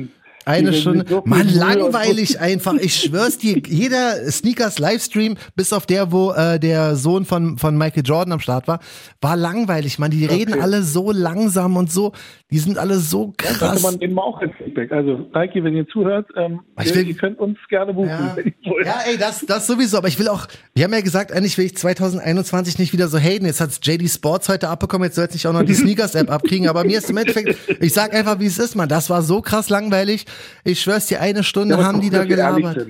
[0.44, 1.04] Eine Stunde.
[1.08, 2.74] so Mann, langweilig einfach.
[2.74, 7.76] Ich schwör's dir, jeder Sneakers Livestream, bis auf der, wo äh, der Sohn von, von
[7.76, 8.80] Michael Jordan am Start war,
[9.20, 10.10] war langweilig, Mann.
[10.10, 12.12] Die reden alle so langsam und so,
[12.50, 13.82] die sind alle so Das krass.
[13.82, 14.92] sollte man eben auch als Feedback.
[14.92, 18.08] Also, Nike, wenn ihr zuhört, ähm, Ich ihr, will- ihr könnt uns gerne buchen.
[18.08, 18.32] Ja.
[18.36, 18.86] wenn ihr wollt.
[18.86, 19.98] ja, ey, das, das sowieso.
[19.98, 23.18] Aber ich will auch, wir haben ja gesagt, eigentlich will ich 2021 nicht wieder so
[23.18, 23.46] haten.
[23.46, 26.68] Jetzt hat's JD Sports heute abbekommen, jetzt soll nicht auch noch die Sneakers-App abkriegen.
[26.68, 28.88] Aber mir ist im Endeffekt, ich sag einfach, wie es ist, Mann.
[28.88, 30.26] Das war so krass langweilig.
[30.64, 32.86] Ich schwör's dir, eine Stunde Ja, haben die da gelabert.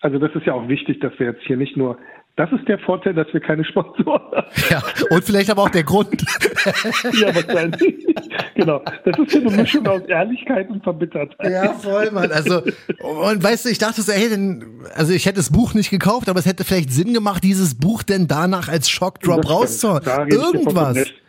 [0.00, 1.98] Also, das ist ja auch wichtig, dass wir jetzt hier nicht nur.
[2.34, 4.46] Das ist der Vorteil, dass wir keine Sponsoren haben.
[4.70, 6.22] Ja, und vielleicht aber auch der Grund.
[7.20, 8.06] ja, wahrscheinlich.
[8.54, 8.82] genau.
[9.04, 11.52] Das ist ja eine Mischung aus Ehrlichkeit und Verbittertheit.
[11.52, 12.32] Ja, voll, Mann.
[12.32, 14.64] Also, und weißt du, ich dachte so, hey, denn,
[14.94, 18.02] also ich hätte das Buch nicht gekauft, aber es hätte vielleicht Sinn gemacht, dieses Buch
[18.02, 20.02] denn danach als Shockdrop rauszuhauen.
[20.30, 20.96] Irgendwas.
[20.96, 21.22] recht.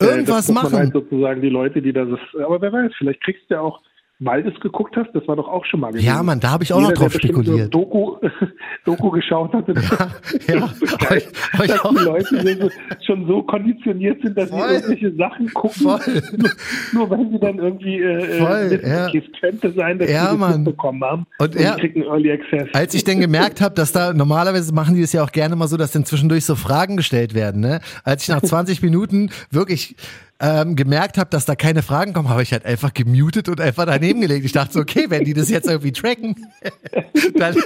[0.00, 0.72] Äh, Irgendwas das machen.
[0.72, 2.08] Halt sozusagen die Leute, die das.
[2.44, 3.80] Aber wer weiß, vielleicht kriegst du ja auch,
[4.20, 6.06] weil du es geguckt hast, das war doch auch schon mal gewesen.
[6.06, 7.64] Ja, Mann, da habe ich auch Jeder, noch drauf spekuliert.
[7.72, 8.16] So Doku,
[8.84, 9.74] Doku geschaut hat, ja,
[10.54, 11.82] ja, hab ich- hab ich dass
[12.28, 12.70] die Leute
[13.04, 14.60] schon so konditioniert sind, dass Voll.
[14.68, 16.00] sie irgendwelche Sachen gucken, Voll.
[16.36, 16.50] nur,
[16.92, 19.08] nur weil sie dann irgendwie äh, Voll, äh, wissen, ja.
[19.08, 20.62] es könnte sein, dass Ja, sie das Mann.
[20.62, 21.74] mitbekommen haben Und und, ja.
[21.76, 22.68] kriegen Early Access.
[22.72, 25.68] Als ich denn gemerkt habe, dass da normalerweise machen die es ja auch gerne mal
[25.68, 27.60] so, dass dann zwischendurch so Fragen gestellt werden.
[27.60, 27.80] Ne?
[28.04, 29.96] Als ich nach 20 Minuten wirklich
[30.40, 33.86] ähm, gemerkt habe, dass da keine Fragen kommen, habe ich halt einfach gemutet und einfach
[33.86, 34.44] daneben gelegt.
[34.44, 36.46] Ich dachte so, okay, wenn die das jetzt irgendwie tracken,
[37.36, 37.56] dann,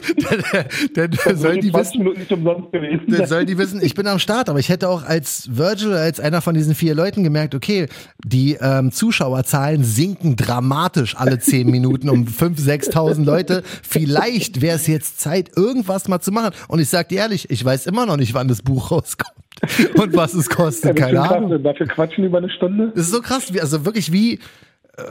[0.95, 4.59] dann, dann, sollen die 20 wissen, dann sollen die wissen, ich bin am Start, aber
[4.59, 7.87] ich hätte auch als Virgil, als einer von diesen vier Leuten gemerkt, okay,
[8.25, 13.63] die ähm, Zuschauerzahlen sinken dramatisch alle zehn Minuten um 5.000, 6.000 Leute.
[13.83, 16.51] Vielleicht wäre es jetzt Zeit, irgendwas mal zu machen.
[16.69, 19.33] Und ich sag dir ehrlich, ich weiß immer noch nicht, wann das Buch rauskommt
[19.95, 21.63] und was es Ja, kostet, ist keine krass, Ahnung.
[21.63, 22.93] Dafür quatschen über eine Stunde.
[22.95, 24.39] Das ist so krass, also wirklich wie,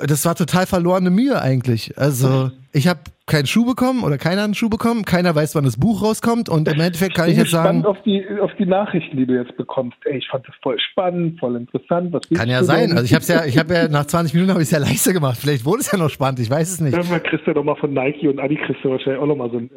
[0.06, 1.98] das war total verlorene Mühe eigentlich.
[1.98, 5.04] Also ich habe keinen Schuh bekommen oder keiner einen Schuh bekommen.
[5.04, 6.48] Keiner weiß, wann das Buch rauskommt.
[6.50, 7.86] Und im Endeffekt kann ich, ich jetzt sagen.
[7.86, 9.98] auf die, auf die Nachrichten, die du jetzt bekommst.
[10.06, 12.14] Ey, ich fand das voll spannend, voll interessant.
[12.14, 12.90] Was kann ja sein.
[12.90, 12.98] Denn?
[12.98, 15.14] Also ich habe ja, ich habe ja nach 20 Minuten habe ich es ja leichter
[15.14, 15.38] gemacht.
[15.40, 16.40] Vielleicht wurde es ja noch spannend.
[16.40, 16.96] Ich weiß es nicht.
[16.96, 19.50] Irgendwann kriegst du doch mal von Nike und Adi kriegst du wahrscheinlich auch noch mal
[19.52, 19.70] so ein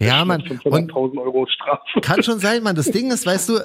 [0.00, 2.00] äh, ja, man, von 100.000 Euro Strafe.
[2.02, 2.74] Kann schon sein, man.
[2.74, 3.58] Das Ding ist, weißt du,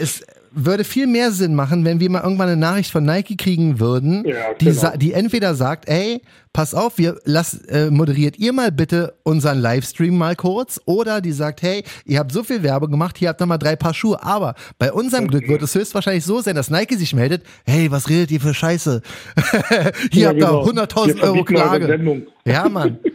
[0.00, 3.80] es würde viel mehr Sinn machen, wenn wir mal irgendwann eine Nachricht von Nike kriegen
[3.80, 4.96] würden, ja, die, genau.
[4.96, 6.22] die entweder sagt, ey,
[6.52, 11.32] pass auf, wir lass, äh, moderiert ihr mal bitte unseren Livestream mal kurz, oder die
[11.32, 14.22] sagt, hey, ihr habt so viel Werbung gemacht, hier habt ihr mal drei Paar Schuhe,
[14.22, 15.38] aber bei unserem okay.
[15.38, 18.54] Glück wird es höchstwahrscheinlich so sein, dass Nike sich meldet, hey, was redet ihr für
[18.54, 19.02] Scheiße?
[20.10, 20.64] hier ja, habt ihr genau.
[20.64, 22.24] 100.000 Euro Klage.
[22.44, 22.98] Ja, Mann.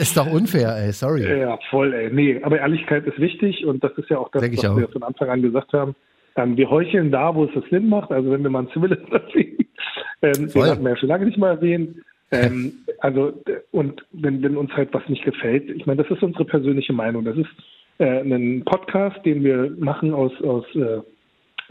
[0.00, 1.40] Ist doch unfair, ey, sorry.
[1.40, 2.10] Ja, voll, ey.
[2.10, 5.28] Nee, aber Ehrlichkeit ist wichtig und das ist ja auch das, was wir von Anfang
[5.28, 5.94] an gesagt haben.
[6.36, 8.10] Ähm, wir heucheln da, wo es das Sinn macht.
[8.10, 9.02] Also wenn wir mal einen Civilist
[9.34, 9.68] sehen,
[10.22, 11.96] ähm, den hatten wir ja schon lange nicht mal erwähnt.
[12.30, 13.32] Ähm, also
[13.70, 17.24] und wenn, wenn uns halt was nicht gefällt, ich meine, das ist unsere persönliche Meinung.
[17.24, 17.50] Das ist
[17.98, 21.00] äh, ein Podcast, den wir machen aus, aus äh,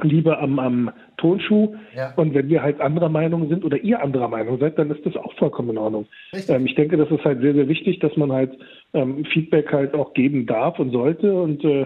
[0.02, 1.76] Liebe am, am Tonschuh.
[1.96, 2.14] Ja.
[2.16, 5.16] Und wenn wir halt anderer Meinung sind oder ihr anderer Meinung seid, dann ist das
[5.16, 6.08] auch vollkommen in Ordnung.
[6.48, 8.58] Ähm, ich denke, das ist halt sehr, sehr wichtig, dass man halt
[8.94, 11.34] ähm, Feedback halt auch geben darf und sollte.
[11.34, 11.86] Und äh,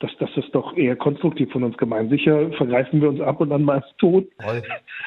[0.00, 2.10] das, das ist doch eher konstruktiv von uns gemeint.
[2.10, 4.26] Sicher vergreifen wir uns ab und an mal ins Tod.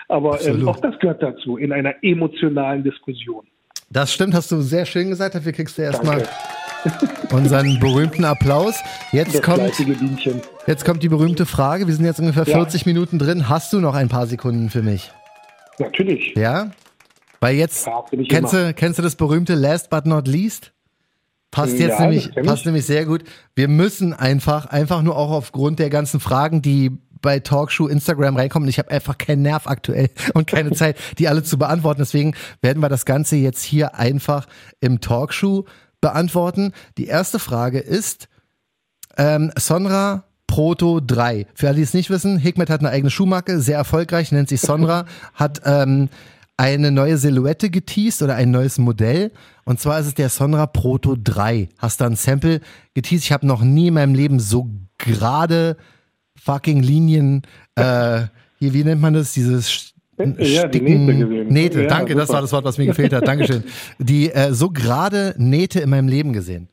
[0.08, 3.46] Aber ähm, auch das gehört dazu in einer emotionalen Diskussion.
[3.90, 5.36] Das stimmt, hast du sehr schön gesagt.
[5.36, 6.24] Dafür kriegst du erstmal
[7.32, 8.82] unseren berühmten Applaus.
[9.12, 9.72] Jetzt kommt,
[10.68, 11.88] jetzt kommt die berühmte Frage.
[11.88, 12.92] Wir sind jetzt ungefähr 40 ja.
[12.92, 13.50] Minuten drin.
[13.50, 15.12] Hast du noch ein paar Sekunden für mich?
[15.80, 16.34] Natürlich.
[16.36, 16.72] Ja?
[17.40, 20.74] Weil jetzt ja, kennst, du, kennst du das berühmte Last but not least?
[21.52, 23.24] Passt jetzt ja, nämlich, passt nämlich sehr gut.
[23.56, 26.92] Wir müssen einfach, einfach nur auch aufgrund der ganzen Fragen, die
[27.22, 28.70] bei Talkshow Instagram reinkommen.
[28.70, 32.02] Ich habe einfach keinen Nerv aktuell und keine Zeit, die alle zu beantworten.
[32.02, 34.48] Deswegen werden wir das Ganze jetzt hier einfach
[34.80, 35.66] im Talkshow
[36.02, 36.74] beantworten.
[36.98, 38.28] Die erste Frage ist,
[39.18, 41.48] ähm, Sonra Proto 3.
[41.54, 44.62] Für alle, die es nicht wissen, Hikmet hat eine eigene Schuhmarke, sehr erfolgreich, nennt sich
[44.62, 46.10] Sonra, hat ähm,
[46.58, 49.32] eine neue Silhouette geteased oder ein neues Modell.
[49.64, 51.70] Und zwar ist es der Sonra Proto 3.
[51.78, 52.62] Hast da ein Sample
[52.96, 53.26] geteased.
[53.26, 55.78] Ich habe noch nie in meinem Leben so gerade
[56.36, 57.44] fucking Linien,
[57.76, 58.24] äh,
[58.60, 59.34] hier, wie nennt man das?
[59.34, 61.54] Dieses ja, Sticken, die Nähte.
[61.54, 62.22] Nähte, ja, danke, super.
[62.22, 63.28] das war das Wort, was mir gefehlt hat.
[63.28, 63.64] Dankeschön.
[64.00, 66.70] Die äh, so gerade Nähte in meinem Leben gesehen.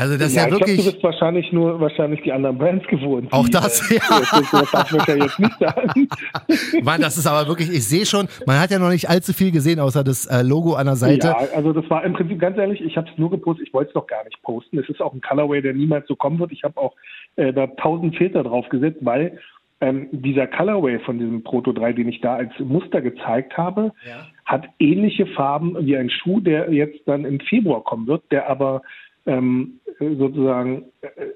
[0.00, 0.76] Also das ja, ist ja wirklich.
[0.76, 3.30] Glaub, du bist wahrscheinlich nur wahrscheinlich die anderen Brands gewohnt.
[3.32, 4.00] Auch das, äh, ja.
[4.30, 6.08] Das darf man ja jetzt nicht sagen.
[6.82, 9.50] Mann, das ist aber wirklich, ich sehe schon, man hat ja noch nicht allzu viel
[9.50, 11.26] gesehen, außer das äh, Logo an der Seite.
[11.26, 13.88] Ja, also das war im Prinzip ganz ehrlich, ich habe es nur gepostet, ich wollte
[13.88, 14.78] es doch gar nicht posten.
[14.78, 16.52] Es ist auch ein Colorway, der niemals so kommen wird.
[16.52, 16.94] Ich habe auch
[17.36, 19.38] äh, da tausend Filter drauf gesetzt, weil
[19.82, 24.26] ähm, dieser Colorway von diesem Proto 3, den ich da als Muster gezeigt habe, ja.
[24.46, 28.80] hat ähnliche Farben wie ein Schuh, der jetzt dann im Februar kommen wird, der aber
[29.26, 31.26] ähm, sozusagen äh,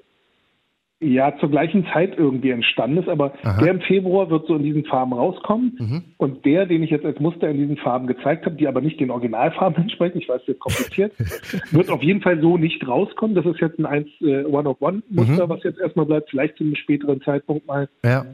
[1.01, 3.61] ja zur gleichen Zeit irgendwie entstanden ist, aber Aha.
[3.61, 6.03] der im Februar wird so in diesen Farben rauskommen mhm.
[6.17, 8.99] und der, den ich jetzt als Muster in diesen Farben gezeigt habe, die aber nicht
[8.99, 11.13] den Originalfarben entsprechen, ich weiß, das ist kompliziert,
[11.71, 13.35] wird auf jeden Fall so nicht rauskommen.
[13.35, 15.49] Das ist jetzt ein 1 äh, One-of-One-Muster, mhm.
[15.49, 17.89] was jetzt erstmal bleibt, vielleicht zu einem späteren Zeitpunkt mal.
[18.03, 18.25] Ja.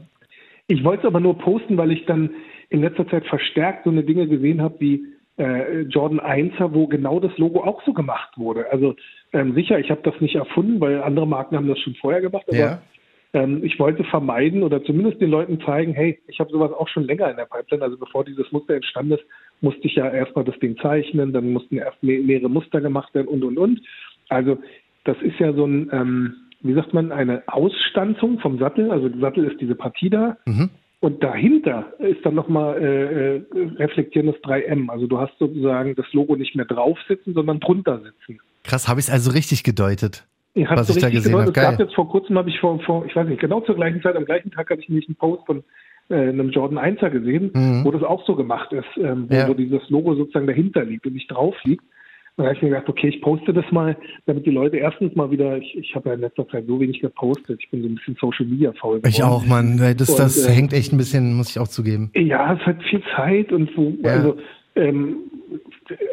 [0.68, 2.30] Ich wollte es aber nur posten, weil ich dann
[2.70, 5.04] in letzter Zeit verstärkt so eine Dinge gesehen habe wie
[5.38, 8.70] äh, Jordan 1er, wo genau das Logo auch so gemacht wurde.
[8.70, 8.94] Also
[9.32, 12.44] ähm, sicher, ich habe das nicht erfunden, weil andere Marken haben das schon vorher gemacht,
[12.48, 12.82] aber ja.
[13.32, 17.04] ähm, ich wollte vermeiden oder zumindest den Leuten zeigen, hey, ich habe sowas auch schon
[17.04, 17.82] länger in der Pipeline.
[17.82, 19.24] Also bevor dieses Muster entstanden ist,
[19.60, 23.28] musste ich ja erstmal das Ding zeichnen, dann mussten erst mehr, mehrere Muster gemacht werden
[23.28, 23.80] und und und.
[24.28, 24.58] Also
[25.04, 28.90] das ist ja so ein, ähm, wie sagt man, eine Ausstanzung vom Sattel.
[28.90, 30.36] Also der Sattel ist diese Partie da.
[30.46, 30.70] Mhm.
[31.02, 33.42] Und dahinter ist dann nochmal äh, äh
[33.76, 34.88] reflektierendes 3M.
[34.88, 38.38] Also du hast sozusagen das Logo nicht mehr drauf sitzen, sondern drunter sitzen.
[38.62, 40.24] Krass, habe ich es also richtig gedeutet?
[40.54, 41.46] Ja, was ich da gesehen habe.
[41.46, 44.00] Es gab jetzt vor kurzem, habe ich vor, vor, ich weiß nicht, genau zur gleichen
[44.00, 45.64] Zeit, am gleichen Tag habe ich nämlich einen Post von
[46.08, 47.84] äh, einem Jordan 1er gesehen, mhm.
[47.84, 49.48] wo das auch so gemacht ist, ähm, wo, ja.
[49.48, 51.82] wo dieses Logo sozusagen dahinter liegt und nicht drauf liegt.
[52.36, 55.30] Dann habe ich mir gedacht, okay, ich poste das mal, damit die Leute erstens mal
[55.30, 57.94] wieder, ich, ich habe ja in letzter Zeit so wenig gepostet, ich bin so ein
[57.96, 59.10] bisschen Social Media faul geworden.
[59.14, 62.10] Ich auch, Mann, das, und, das äh, hängt echt ein bisschen, muss ich auch zugeben.
[62.14, 64.12] Ja, es hat viel Zeit und wo, ja.
[64.12, 64.36] also,
[64.76, 65.16] ähm,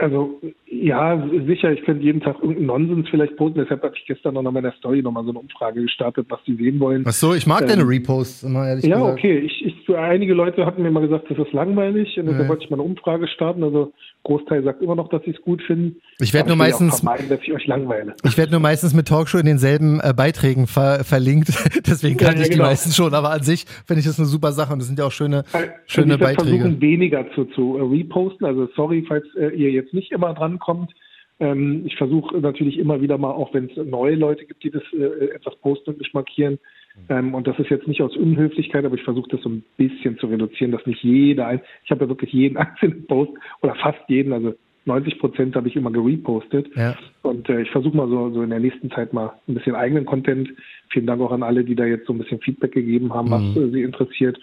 [0.01, 4.33] also ja, sicher, ich könnte jeden Tag irgendeinen Nonsens vielleicht posten, deshalb habe ich gestern
[4.33, 7.05] noch in meiner Story nochmal so eine Umfrage gestartet, was die sehen wollen.
[7.07, 9.19] Ach so, ich mag ähm, deine Reposts, immer ehrlich ja, gesagt.
[9.19, 12.47] okay, ich, ich so einige Leute hatten mir mal gesagt, das ist langweilig und deshalb
[12.49, 13.63] wollte ich mal eine Umfrage starten.
[13.63, 16.01] Also Großteil sagt immer noch, dass sie es gut finden.
[16.19, 18.13] Ich werde nur will meistens, vermeiden, dass ich euch langweile.
[18.23, 21.49] ich werde nur meistens mit Talkshow in denselben äh, Beiträgen ver verlinkt.
[21.87, 22.65] Deswegen kann Ja, ja, ich die genau.
[22.65, 23.13] meisten schon.
[23.13, 25.43] Aber an sich finde ich das eine super Sache und das sind ja auch schöne,
[25.53, 26.57] Also schöne ich Beiträge.
[26.59, 28.45] versuchen, weniger zu, zu äh, reposten.
[28.45, 30.91] Also sorry, falls äh, ihr jetzt nicht immer drankommt.
[31.39, 34.83] Ähm, ich versuche natürlich immer wieder mal, auch wenn es neue Leute gibt, die das
[34.93, 36.59] äh, etwas posten und mich markieren.
[37.07, 40.17] Ähm, und das ist jetzt nicht aus Unhöflichkeit, aber ich versuche das so ein bisschen
[40.17, 43.31] zu reduzieren, dass nicht jeder, ein, ich habe ja wirklich jeden einzelnen Post
[43.61, 44.53] oder fast jeden, also
[44.85, 46.67] 90 Prozent habe ich immer gerepostet.
[46.75, 46.95] Ja.
[47.21, 50.05] Und äh, ich versuche mal so, so in der nächsten Zeit mal ein bisschen eigenen
[50.05, 50.49] Content.
[50.89, 53.43] Vielen Dank auch an alle, die da jetzt so ein bisschen Feedback gegeben haben, was
[53.55, 54.39] äh, sie interessiert.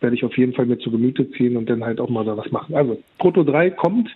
[0.00, 2.36] Werde ich auf jeden Fall mir zu Gemüte ziehen und dann halt auch mal da
[2.36, 2.74] was machen.
[2.74, 4.08] Also Proto 3 kommt,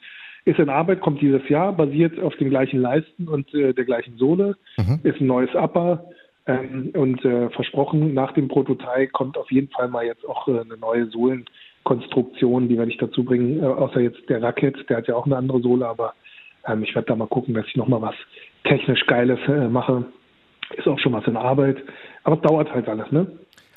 [0.44, 4.18] ist in Arbeit, kommt dieses Jahr, basiert auf den gleichen Leisten und äh, der gleichen
[4.18, 4.56] Sohle,
[5.02, 6.04] ist ein neues Upper.
[6.46, 10.46] Ähm, und äh, versprochen, nach dem Proto 3 kommt auf jeden Fall mal jetzt auch
[10.46, 14.98] äh, eine neue Sohlenkonstruktion, die werde ich dazu bringen, äh, außer jetzt der Racket, der
[14.98, 16.12] hat ja auch eine andere Sohle, aber
[16.66, 18.14] ähm, ich werde da mal gucken, dass ich nochmal was
[18.64, 20.04] technisch Geiles äh, mache.
[20.76, 21.78] Ist auch schon was in Arbeit.
[22.24, 23.26] Aber es dauert halt alles, ne?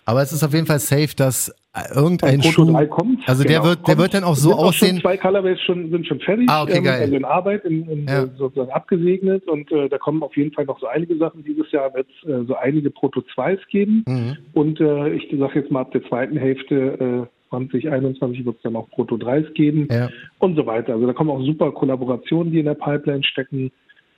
[0.07, 2.65] Aber es ist auf jeden Fall safe, dass äh, irgendein Schuh.
[2.71, 3.27] 3 kommt.
[3.27, 3.97] Also der genau, wird, der kommt.
[3.99, 5.01] wird dann auch so Sind Schon aussehen.
[5.01, 6.49] zwei Colorways schon, sind schon fertig.
[6.49, 7.01] Ah, okay, geil.
[7.01, 8.23] Also in Arbeit, in, in, Ja.
[8.23, 9.45] äh, sozusagen abgesegnet.
[9.47, 11.43] Und äh, da kommen auf jeden Fall noch so einige Sachen.
[11.43, 14.03] Dieses Jahr wird es äh, so einige Proto 2s geben.
[14.07, 14.37] Mhm.
[14.53, 18.75] Und äh, ich sage jetzt mal, ab der zweiten Hälfte äh, 2021 wird es dann
[18.77, 20.09] auch Proto 3s geben Ja.
[20.39, 20.93] und so weiter.
[20.93, 23.71] Also da kommen auch super Kollaborationen, die in der Pipeline stecken.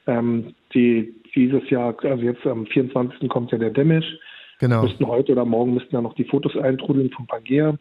[0.08, 3.28] Ähm, die dieses Jahr, also jetzt am 24.
[3.30, 4.06] kommt ja der Demisch.
[4.60, 4.84] Genau.
[4.84, 7.78] Müssten heute oder morgen müssten dann noch die Fotos eintrudeln von Pangea.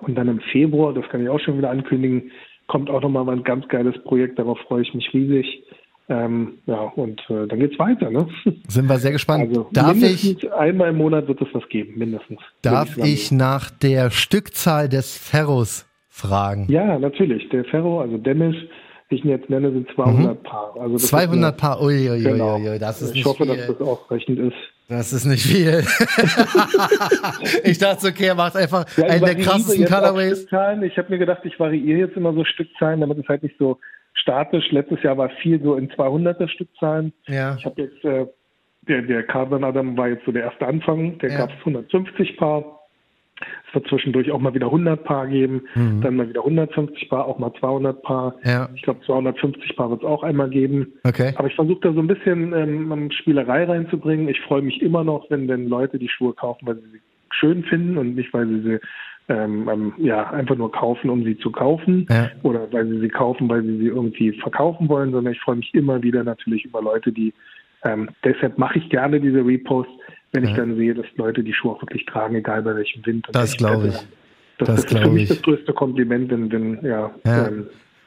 [0.00, 2.30] Und dann im Februar, das kann ich auch schon wieder ankündigen,
[2.66, 4.38] kommt auch nochmal ein ganz geiles Projekt.
[4.38, 5.64] Darauf freue ich mich riesig.
[6.08, 8.10] Ähm, ja, und äh, dann geht's weiter.
[8.10, 8.28] Ne?
[8.68, 9.48] Sind wir sehr gespannt.
[9.48, 12.40] Also darf ich, einmal im Monat wird es was geben, mindestens.
[12.60, 16.66] darf ich nach der Stückzahl des Ferros fragen?
[16.68, 17.48] Ja, natürlich.
[17.48, 18.56] Der Ferro, also Demisch,
[19.14, 20.74] wie ich ihn jetzt nenne, sind 200 Paar.
[20.78, 22.56] Also das 200 ist Paar, ui, ui, eine, ui, genau.
[22.56, 23.56] ui, ui, das ist ich nicht hoffe, viel.
[23.56, 24.56] dass das ausreichend ist.
[24.88, 25.82] Das ist nicht viel.
[27.64, 30.46] ich dachte, okay, er macht einfach Ja, ich einen der krassesten auch Colorways.
[30.82, 33.78] Ich habe mir gedacht, ich variiere jetzt immer so Stückzahlen, damit es halt nicht so
[34.14, 34.70] statisch.
[34.72, 37.12] Letztes Jahr war viel so in 200er Stückzahlen.
[37.26, 37.56] Ja.
[37.58, 38.26] Ich habe jetzt, äh,
[38.82, 41.18] der, der Carbon Adam war jetzt so der erste Anfang.
[41.18, 41.38] Der Ja.
[41.38, 42.80] gab es 150 Paar.
[43.68, 47.38] Es wird zwischendurch auch mal wieder 100 Paar geben, dann mal wieder 150 Paar, auch
[47.38, 48.36] mal 200 Paar.
[48.42, 48.48] Mhm.
[48.50, 48.68] Ja.
[48.74, 50.92] Ich glaube, 250 Paar wird es auch einmal geben.
[51.02, 51.32] Okay.
[51.36, 54.28] Aber ich versuche da so ein bisschen ähm, Spielerei reinzubringen.
[54.28, 57.64] Ich freue mich immer noch, wenn, wenn Leute die Schuhe kaufen, weil sie sie schön
[57.64, 58.78] finden und nicht, weil sie sie
[59.28, 62.30] ähm, ähm, ja, einfach nur kaufen, um sie zu kaufen Ja.
[62.42, 65.74] oder weil sie sie kaufen, weil sie sie irgendwie verkaufen wollen, sondern ich freue mich
[65.74, 67.32] immer wieder natürlich über Leute, die
[67.84, 69.92] ähm, deshalb mache ich gerne diese Reposts,
[70.34, 73.26] wenn ich dann sehe, dass Leute die Schuhe auch wirklich tragen, egal bei welchem Wind.
[73.26, 73.94] und Das glaube ich.
[73.94, 74.04] Das,
[74.58, 75.28] Das das ist für mich ich.
[75.30, 77.48] das größte Kompliment, wenn, wenn ja, Ja.
[77.48, 77.66] Ähm,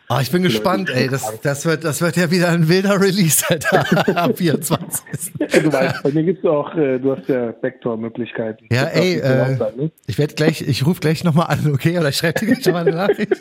[0.09, 1.09] Ah, ich bin gespannt, ey.
[1.09, 3.83] Das, das, wird, das wird ja wieder ein wilder Release, Alter.
[4.23, 5.33] Am 24.
[5.37, 8.67] Ja, du weißt, bei mir gibt es auch, äh, du hast ja Backdoor-Möglichkeiten.
[8.71, 9.91] Ja, ey, äh, sein, ne?
[10.07, 11.99] ich werde gleich, ich rufe gleich nochmal an, okay?
[11.99, 13.33] Oder ich schreibe dir gleich nochmal eine Nachricht.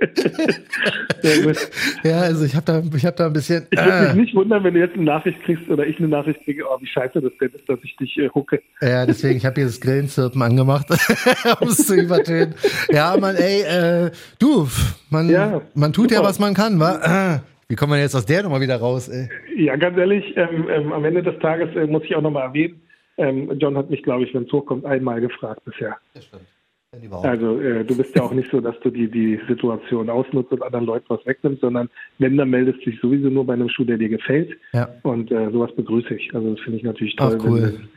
[1.22, 1.56] Sehr gut.
[2.04, 3.66] Ja, also ich habe da, ich habe da ein bisschen.
[3.70, 6.08] Ich würde mich Äh, nicht wundern, wenn du jetzt eine Nachricht kriegst oder ich eine
[6.08, 8.60] Nachricht kriege, oh, wie scheiße das denn ist, dass ich dich äh, hucke.
[8.80, 10.86] ja, deswegen, ich habe hier das Grillenzirpen angemacht,
[11.60, 12.54] um es zu übertönen.
[12.90, 14.66] Ja, man, ey, äh, du,
[15.10, 16.28] man, Ja, man tut ja, super.
[16.28, 17.34] was man kann, wa?
[17.36, 19.28] Äh, Wie kommen wir jetzt aus der Nummer wieder raus, ey?
[19.56, 22.80] Ja, ganz ehrlich, ähm, ähm, am Ende des Tages äh, muss ich auch nochmal erwähnen,
[23.18, 25.96] ähm, John hat mich, glaube ich, wenn es hochkommt, einmal gefragt bisher.
[26.14, 26.42] Das stimmt.
[27.22, 30.62] Also äh, du bist ja auch nicht so, dass du die, die Situation ausnutzt und
[30.62, 31.88] anderen Leuten was wegnimmst, sondern
[32.18, 34.58] wenn, dann meldest du dich sowieso nur bei einem Schuh, der dir gefällt.
[34.72, 34.88] Ja.
[35.02, 36.34] Und äh, sowas begrüße ich.
[36.34, 37.38] Also das finde ich natürlich Ach, toll.
[37.44, 37.62] cool.
[37.62, 37.88] Wenn,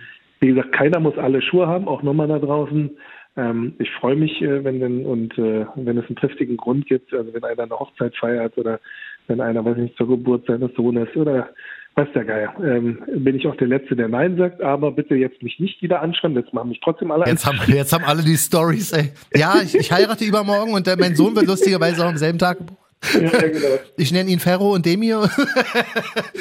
[0.42, 2.92] wie gesagt, keiner muss alle Schuhe haben, auch nochmal da draußen.
[3.36, 7.12] Ähm, ich freue mich, äh, wenn denn und äh, wenn es einen triftigen Grund gibt,
[7.16, 8.80] also wenn einer eine Hochzeit feiert oder
[9.26, 11.50] wenn einer, weiß ich nicht, zur Geburt seines Sohnes oder
[11.96, 15.42] weiß der Geier, ähm, bin ich auch der Letzte, der Nein sagt, aber bitte jetzt
[15.44, 18.38] mich nicht wieder anschreiben, jetzt machen mich trotzdem alle Jetzt haben, jetzt haben alle die
[18.38, 19.12] Stories, ey.
[19.36, 22.58] Ja, ich, ich heirate übermorgen und äh, mein Sohn wird lustigerweise auch am selben Tag
[22.60, 22.78] geboren.
[23.22, 23.68] Ja, genau.
[23.98, 25.30] Ich nenne ihn Ferro und Demir.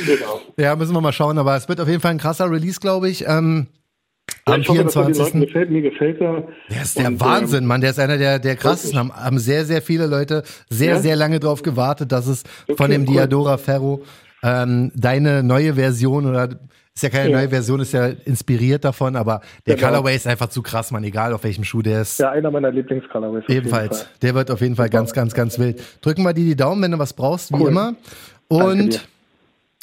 [0.06, 0.40] genau.
[0.56, 3.08] ja, müssen wir mal schauen, aber es wird auf jeden Fall ein krasser Release, glaube
[3.10, 3.24] ich.
[3.26, 3.66] Ähm,
[4.46, 5.46] Ja, am ich hoffe, dass er den Leuten 24.
[5.48, 5.70] gefällt.
[5.70, 6.48] Mir gefällt er.
[6.70, 7.80] Der ist der Und, Wahnsinn, Mann.
[7.80, 8.98] Der ist einer der, der krassesten.
[8.98, 10.98] Haben, haben sehr, sehr viele Leute sehr, Ja?
[11.00, 13.14] sehr lange drauf gewartet, dass es von Okay, dem cool.
[13.14, 14.02] Diadora Ferro
[14.42, 16.48] ähm, deine neue Version oder
[16.94, 17.38] ist ja keine Ja.
[17.38, 19.88] neue Version, ist ja inspiriert davon, aber der Genau.
[19.88, 21.04] Colorway ist einfach zu krass, Mann.
[21.04, 22.18] Egal auf welchem Schuh der ist.
[22.20, 23.44] Ja, einer meiner Lieblingscolorways.
[23.48, 24.02] Ebenfalls.
[24.02, 24.10] Fall.
[24.20, 25.82] Der wird auf jeden Fall ganz, ganz, ganz wild.
[26.02, 27.70] Drücken wir dir die Daumen, wenn du was brauchst, wie Cool.
[27.70, 27.94] immer.
[28.48, 29.08] Und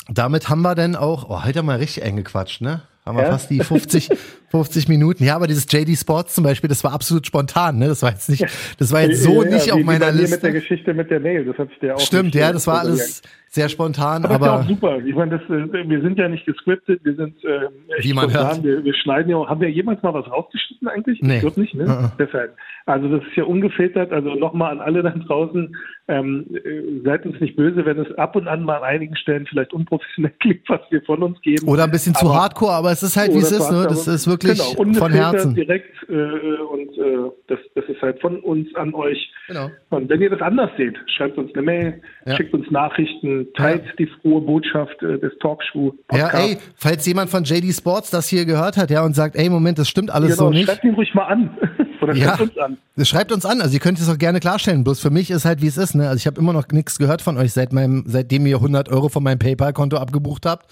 [0.07, 2.81] damit haben wir dann auch, oh, haben wir richtig eng gequatscht, ne?
[3.05, 3.31] Haben wir Ja?
[3.31, 4.09] fast die 50,
[4.51, 5.23] 50 Minuten.
[5.23, 7.87] Ja, aber dieses JD Sports zum Beispiel, das war absolut spontan, ne?
[7.87, 8.45] Das war jetzt nicht,
[8.79, 10.35] das war jetzt so ja, nicht ja, auf wie, meiner wie Liste.
[10.35, 11.99] Mit der Geschichte mit der Mail, das hat sich der auch.
[11.99, 13.21] Stimmt, ja, äh, das war alles
[13.51, 14.99] sehr spontan, Aber, aber, super.
[15.03, 17.67] Ich meine, das, äh, wir sind ja nicht gescriptet, wir sind äh,
[17.99, 18.47] Wie man spontan.
[18.57, 18.63] hört.
[18.63, 19.49] Wir, wir schneiden ja auch.
[19.49, 21.19] Haben wir jemals mal was rausgeschnitten eigentlich?
[21.23, 21.35] Nee.
[21.35, 21.85] Ich glaube nicht, ne?
[21.85, 22.11] Uh-uh.
[22.19, 22.55] Deshalb.
[22.85, 24.11] Also das ist ja ungefiltert.
[24.11, 25.75] Also nochmal an alle da draußen,
[26.07, 29.47] ähm, äh, seid uns nicht böse, wenn es ab und an mal an einigen Stellen
[29.47, 31.67] vielleicht unprofessionell klingt, was wir von uns geben.
[31.67, 33.87] oder ein bisschen zu Aber- hardcore, aber es ist halt, wie es ist, ne?
[33.89, 35.55] Das ist wirklich genau, von Herzen.
[35.55, 39.31] direkt äh, und äh, das, das ist halt von uns an euch.
[39.47, 39.69] Genau.
[39.89, 42.35] Und wenn ihr das anders seht, schreibt uns eine Mail, Ja.
[42.35, 45.93] schickt uns Nachrichten, teilt die frohe Botschaft äh, des Talkshow.
[46.13, 49.49] Ja, ey, falls jemand von JD Sports das hier gehört hat, ja, und sagt, ey,
[49.49, 50.65] Moment, das stimmt alles genau, so nicht.
[50.69, 51.57] schreibt ihn ruhig mal an.
[52.01, 52.77] Oder Ja, schreibt uns an.
[53.05, 53.61] schreibt uns an.
[53.61, 54.83] Also ihr könnt es auch gerne klarstellen.
[54.83, 55.95] Bloß für mich ist halt, wie es ist.
[55.95, 56.07] Ne?
[56.07, 59.09] Also ich habe immer noch nichts gehört von euch, seit meinem, seitdem ihr 100 Euro
[59.09, 60.67] von meinem PayPal-Konto abgebucht habt.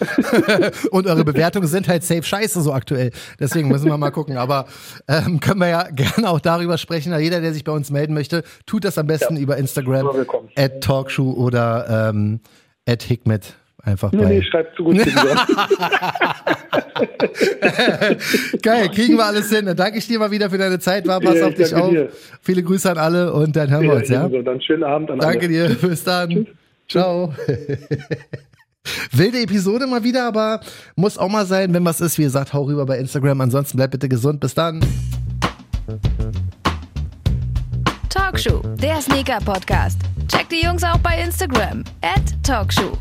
[0.90, 3.10] und eure Bewertungen sind halt safe scheiße so aktuell.
[3.38, 4.36] Deswegen müssen wir mal gucken.
[4.36, 4.66] Aber
[5.06, 7.12] ähm, können wir ja gerne auch darüber sprechen.
[7.12, 10.08] Also jeder, der sich bei uns melden möchte, tut das am besten über Instagram,
[10.56, 12.40] at Talkshow oder ähm,
[12.86, 13.57] at Hikmet.
[13.84, 14.28] Einfach Nee, bei.
[14.28, 14.98] nee, schreibt zurück.
[14.98, 15.46] Kinder.
[18.62, 19.66] Geil, kriegen wir alles hin.
[19.66, 21.06] Dann danke ich dir mal wieder für deine Zeit.
[21.06, 21.90] War, pass Ja, auf ich dich auf.
[21.90, 22.08] dir.
[22.42, 24.26] Viele Grüße an alle und dann hören wir uns, ja?
[24.26, 24.42] ebenso.
[24.42, 25.48] Dann schönen Abend an Danke alle.
[25.48, 26.46] dir, bis dann.
[26.88, 27.32] Ciao.
[29.12, 30.60] Wilde Episode mal wieder, aber
[30.96, 32.18] muss auch mal sein, wenn was ist.
[32.18, 33.40] Wie gesagt, hau rüber bei Instagram.
[33.42, 34.40] Ansonsten bleib bitte gesund.
[34.40, 34.80] Bis dann.
[38.08, 40.00] Talkshow, der Sneaker-Podcast.
[40.28, 41.84] Checkt die Jungs auch bei Instagram.
[42.02, 42.92] At Talkshow.